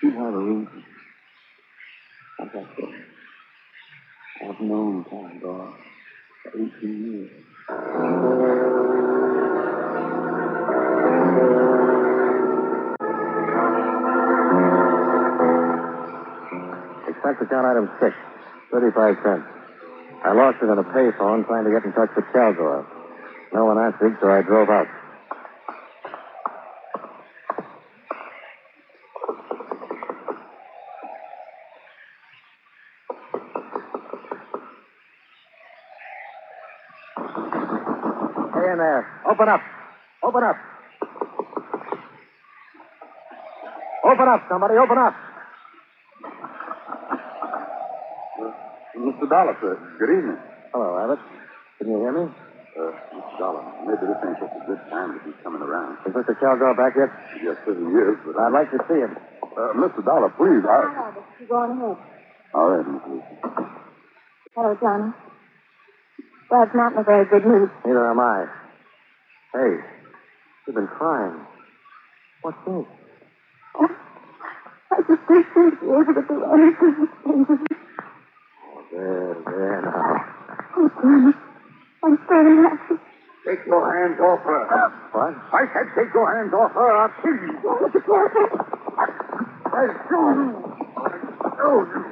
He 0.00 0.10
had 0.10 0.34
a 0.34 0.38
reason. 0.38 0.84
Like 2.38 2.48
I 2.54 2.64
said, 2.76 4.48
I've 4.48 4.60
known 4.60 5.04
Calgore 5.04 5.74
for 6.42 6.50
18 6.54 6.70
years. 6.82 7.30
Expense 17.08 17.38
account 17.42 17.66
item 17.66 17.90
six. 18.00 18.14
Thirty-five 18.72 19.16
cents. 19.22 19.44
I 20.24 20.32
lost 20.32 20.56
it 20.62 20.64
in 20.64 20.78
a 20.78 20.82
payphone 20.82 21.44
trying 21.46 21.64
to 21.64 21.70
get 21.70 21.84
in 21.84 21.92
touch 21.92 22.08
with 22.16 22.24
Calgore. 22.32 22.86
No 23.52 23.66
one 23.66 23.76
answered, 23.76 24.16
so 24.18 24.30
I 24.30 24.40
drove 24.40 24.70
out. 24.70 24.86
Hey 38.56 38.72
in 38.72 38.78
there. 38.78 39.06
Open 39.30 39.48
up. 39.50 39.60
Open 40.24 40.42
up. 40.44 40.56
Open 44.04 44.28
up, 44.28 44.40
somebody. 44.48 44.74
Open 44.80 44.96
up. 44.96 45.14
Mr. 49.22 49.30
Dollar, 49.30 49.56
sir. 49.62 49.78
Good 50.02 50.10
evening. 50.18 50.38
Hello, 50.74 50.98
Abbott. 50.98 51.22
Can 51.78 51.94
you 51.94 51.98
hear 52.02 52.10
me? 52.10 52.26
Uh, 52.26 52.90
Mr. 53.14 53.38
Dollar, 53.38 53.62
maybe 53.86 54.02
this 54.02 54.18
ain't 54.18 54.34
such 54.42 54.50
a 54.50 54.66
good 54.66 54.82
time 54.90 55.14
to 55.14 55.22
be 55.22 55.30
coming 55.46 55.62
around. 55.62 55.94
Is 56.02 56.10
Mr. 56.10 56.34
Calgore 56.42 56.74
back 56.74 56.98
yet? 56.98 57.06
Yes, 57.38 57.54
sir, 57.62 57.70
he 57.70 57.86
is, 58.02 58.18
but... 58.26 58.34
I'd 58.42 58.50
like 58.50 58.74
to 58.74 58.82
see 58.90 58.98
him. 58.98 59.14
Uh, 59.46 59.78
Mr. 59.78 60.02
Dollar, 60.02 60.26
please, 60.34 60.66
I... 60.66 60.74
Hi, 60.74 61.06
Albert. 61.06 61.22
You 61.38 61.46
go 61.46 61.54
on 61.54 61.70
ahead. 61.70 62.02
All 62.52 62.66
right, 62.66 62.82
Miss 62.82 63.02
Lucy. 63.06 63.36
Hello, 64.56 64.74
Johnny. 64.82 65.12
Dad's 66.50 66.74
not 66.74 66.92
in 66.92 66.98
a 66.98 67.04
very 67.04 67.26
good 67.30 67.46
mood. 67.46 67.70
Neither 67.86 68.10
am 68.10 68.18
I. 68.18 68.46
Hey, 69.54 69.86
you've 70.66 70.74
been 70.74 70.88
crying. 70.98 71.46
What's 72.42 72.58
this? 72.66 72.86
Oh, 73.78 73.88
I 74.90 74.98
just 75.06 75.22
wish 75.30 75.46
I'd 75.54 75.78
be 75.78 75.86
able 75.86 76.10
to 76.10 76.22
do 76.26 76.42
anything. 76.42 77.71
There, 78.92 79.36
there 79.46 79.80
now. 79.82 80.20
Oh, 80.76 80.88
Johnny. 81.00 81.32
I'm 82.04 82.16
so 82.28 82.36
happy. 82.36 82.94
Take 83.46 83.64
your 83.66 83.82
hands 83.88 84.20
off 84.20 84.44
her. 84.44 84.62
What? 85.12 85.34
I 85.52 85.64
said 85.72 85.88
take 85.96 86.12
your 86.12 86.28
hands 86.28 86.52
off 86.52 86.72
her. 86.72 86.92
I'll 86.92 87.08
kill 87.22 87.32
you. 87.32 87.56
Oh, 87.64 87.88
be 87.88 88.00
careful. 88.04 88.48
I 89.64 89.88
told 90.12 90.36
you. 90.36 90.48
I 91.00 91.48
told 91.56 91.88
you. 91.88 92.02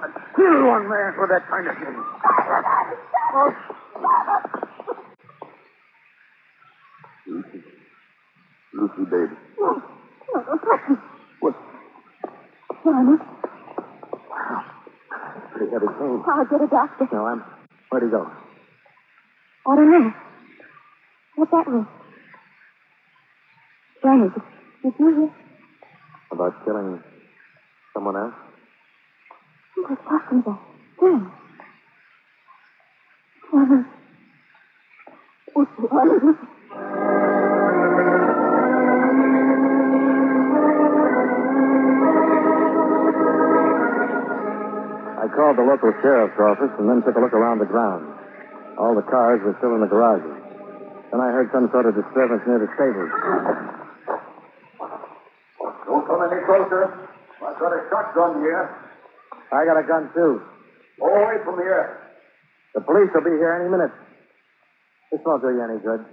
I'd 0.00 0.14
kill 0.36 0.66
one 0.72 0.88
man 0.88 1.12
for 1.16 1.26
that 1.28 1.44
kind 1.50 1.68
of 1.68 1.76
thing. 1.76 1.96
Oh. 3.34 3.52
Lucy. 7.26 7.60
Lucy, 8.72 9.04
baby. 9.04 9.36
No, 9.58 9.68
no, 10.34 10.42
don't 10.44 10.60
touch 10.64 10.84
me. 10.88 10.96
What? 11.40 11.54
Johnny, 12.84 13.16
Pretty 15.60 15.74
heavy 15.74 15.92
pain. 15.98 16.22
I'll 16.26 16.44
get 16.46 16.62
a 16.62 16.66
doctor. 16.68 17.06
No, 17.12 17.26
I'm. 17.26 17.44
Where'd 17.90 18.04
he 18.04 18.10
go? 18.10 18.24
I 19.68 19.76
don't 19.76 19.90
know. 19.90 20.12
What's 21.36 21.50
that 21.50 21.68
mean? 21.68 21.86
Johnny, 24.02 24.28
did, 24.82 24.94
you 24.98 25.14
hear? 25.16 25.30
About 26.32 26.64
killing 26.64 27.02
someone 27.92 28.16
else? 28.16 28.32
He 29.74 29.80
was 29.82 29.98
talking 30.08 30.38
about 30.38 30.60
Jim. 30.98 31.30
Johnny. 33.52 33.84
The 45.60 45.68
local 45.68 45.92
sheriff's 46.00 46.40
office 46.40 46.72
and 46.80 46.88
then 46.88 47.04
took 47.04 47.12
a 47.12 47.20
look 47.20 47.36
around 47.36 47.60
the 47.60 47.68
grounds. 47.68 48.08
All 48.80 48.96
the 48.96 49.04
cars 49.04 49.44
were 49.44 49.52
still 49.60 49.76
in 49.76 49.84
the 49.84 49.92
garages. 49.92 50.32
Then 51.12 51.20
I 51.20 51.28
heard 51.36 51.52
some 51.52 51.68
sort 51.68 51.84
of 51.84 51.92
disturbance 51.92 52.40
near 52.48 52.64
the 52.64 52.70
stables. 52.72 53.12
Don't 55.84 56.06
come 56.08 56.20
any 56.24 56.40
closer. 56.48 56.88
I've 57.44 57.60
got 57.60 57.76
a 57.76 57.80
shotgun 57.92 58.40
here. 58.40 58.72
I 59.52 59.68
got 59.68 59.76
a 59.76 59.84
gun, 59.84 60.08
too. 60.16 60.40
Go 60.96 61.12
away 61.12 61.44
from 61.44 61.60
here. 61.60 62.08
The 62.72 62.80
police 62.80 63.10
will 63.12 63.26
be 63.26 63.36
here 63.36 63.60
any 63.60 63.68
minute. 63.68 63.92
This 65.12 65.20
won't 65.26 65.42
do 65.42 65.50
you 65.52 65.60
any 65.60 65.76
good. 65.82 66.06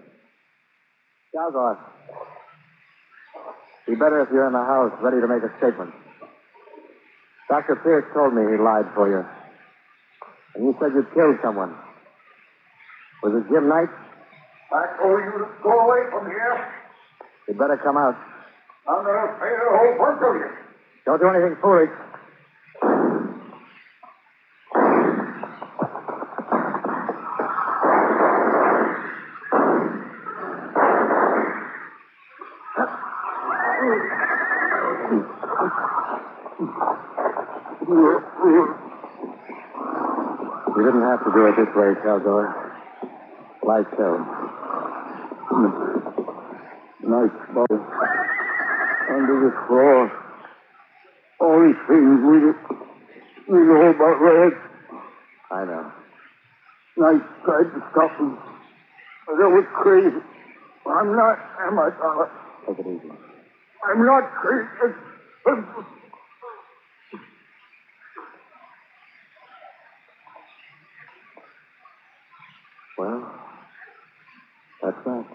Calgore. 1.31 1.77
Be 3.87 3.95
better 3.95 4.19
if 4.23 4.29
you're 4.33 4.47
in 4.47 4.53
the 4.53 4.65
house, 4.65 4.91
ready 4.99 5.21
to 5.21 5.27
make 5.27 5.43
a 5.43 5.53
statement. 5.59 5.93
Dr. 7.47 7.79
Pierce 7.79 8.03
told 8.13 8.33
me 8.33 8.41
he 8.43 8.57
lied 8.59 8.91
for 8.93 9.07
you. 9.07 9.23
And 10.57 10.65
you 10.65 10.75
said 10.81 10.89
you 10.95 11.05
killed 11.13 11.37
someone. 11.43 11.69
Was 13.21 13.33
it 13.37 13.45
Jim 13.53 13.69
Knight? 13.69 13.93
I 14.73 14.97
told 14.97 15.21
you 15.21 15.31
to 15.37 15.45
go 15.61 15.69
away 15.69 16.09
from 16.09 16.25
here. 16.25 16.65
You'd 17.47 17.59
better 17.59 17.77
come 17.77 17.95
out. 17.95 18.17
I'm 18.89 19.05
going 19.05 19.21
to 19.21 19.33
pay 19.37 19.53
a 19.53 19.69
whole 19.69 19.93
bunch 20.01 20.17
of 20.17 20.33
you. 20.33 20.49
Don't 21.05 21.21
do 21.21 21.29
anything 21.29 21.57
foolish. 21.61 21.93
You 40.77 40.83
didn't 40.85 41.01
have 41.01 41.23
to 41.23 41.26
do 41.37 41.45
it 41.45 41.53
this 41.55 41.69
way, 41.75 41.93
Calgore. 42.01 42.49
Like 43.61 43.85
uh, 43.93 43.97
so. 43.97 44.07
Nice 47.07 47.31
bubble. 47.53 47.85
Under 49.09 49.37
the 49.45 49.53
floor. 49.67 50.11
All 51.39 51.61
these 51.61 51.79
things 51.87 52.19
we, 52.25 52.37
we 53.53 53.59
know 53.63 53.89
about 53.91 54.19
Red. 54.19 54.53
I 55.51 55.63
know. 55.63 55.91
Knight 56.97 57.21
tried 57.45 57.69
to 57.71 57.79
stop 57.91 58.11
him. 58.17 58.37
But 59.27 59.37
that 59.37 59.49
was 59.49 59.65
crazy. 59.75 60.19
I'm 60.87 61.15
not, 61.15 61.37
am 61.61 61.79
I, 61.79 61.89
Dollar? 62.01 62.29
Take 62.67 62.79
it 62.79 62.87
easy. 62.87 63.13
I'm 63.87 64.05
not 64.05 64.23
crazy. 64.41 64.95
Well, 72.97 73.31
that's 74.81 74.97
that. 75.05 75.25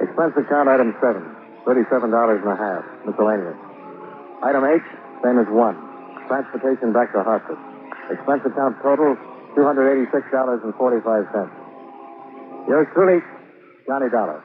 Expense 0.00 0.32
account 0.38 0.68
item 0.68 0.94
seven, 1.00 1.22
thirty-seven 1.66 2.10
dollars 2.10 2.40
and 2.42 2.52
a 2.52 2.56
half, 2.56 2.84
miscellaneous. 3.04 3.56
Item 4.42 4.64
eight, 4.64 4.82
same 5.22 5.38
as 5.38 5.46
one, 5.48 5.76
transportation 6.26 6.92
back 6.92 7.12
to 7.12 7.22
Hartford. 7.22 7.75
Expense 8.10 8.42
account 8.46 8.76
total, 8.82 9.16
two 9.54 9.64
hundred 9.64 9.90
eighty-six 9.92 10.22
dollars 10.30 10.60
and 10.62 10.74
forty-five 10.74 11.24
cents. 11.34 11.50
Yours 12.68 12.86
truly, 12.94 13.20
Johnny 13.86 14.10
Dollar. 14.10 14.42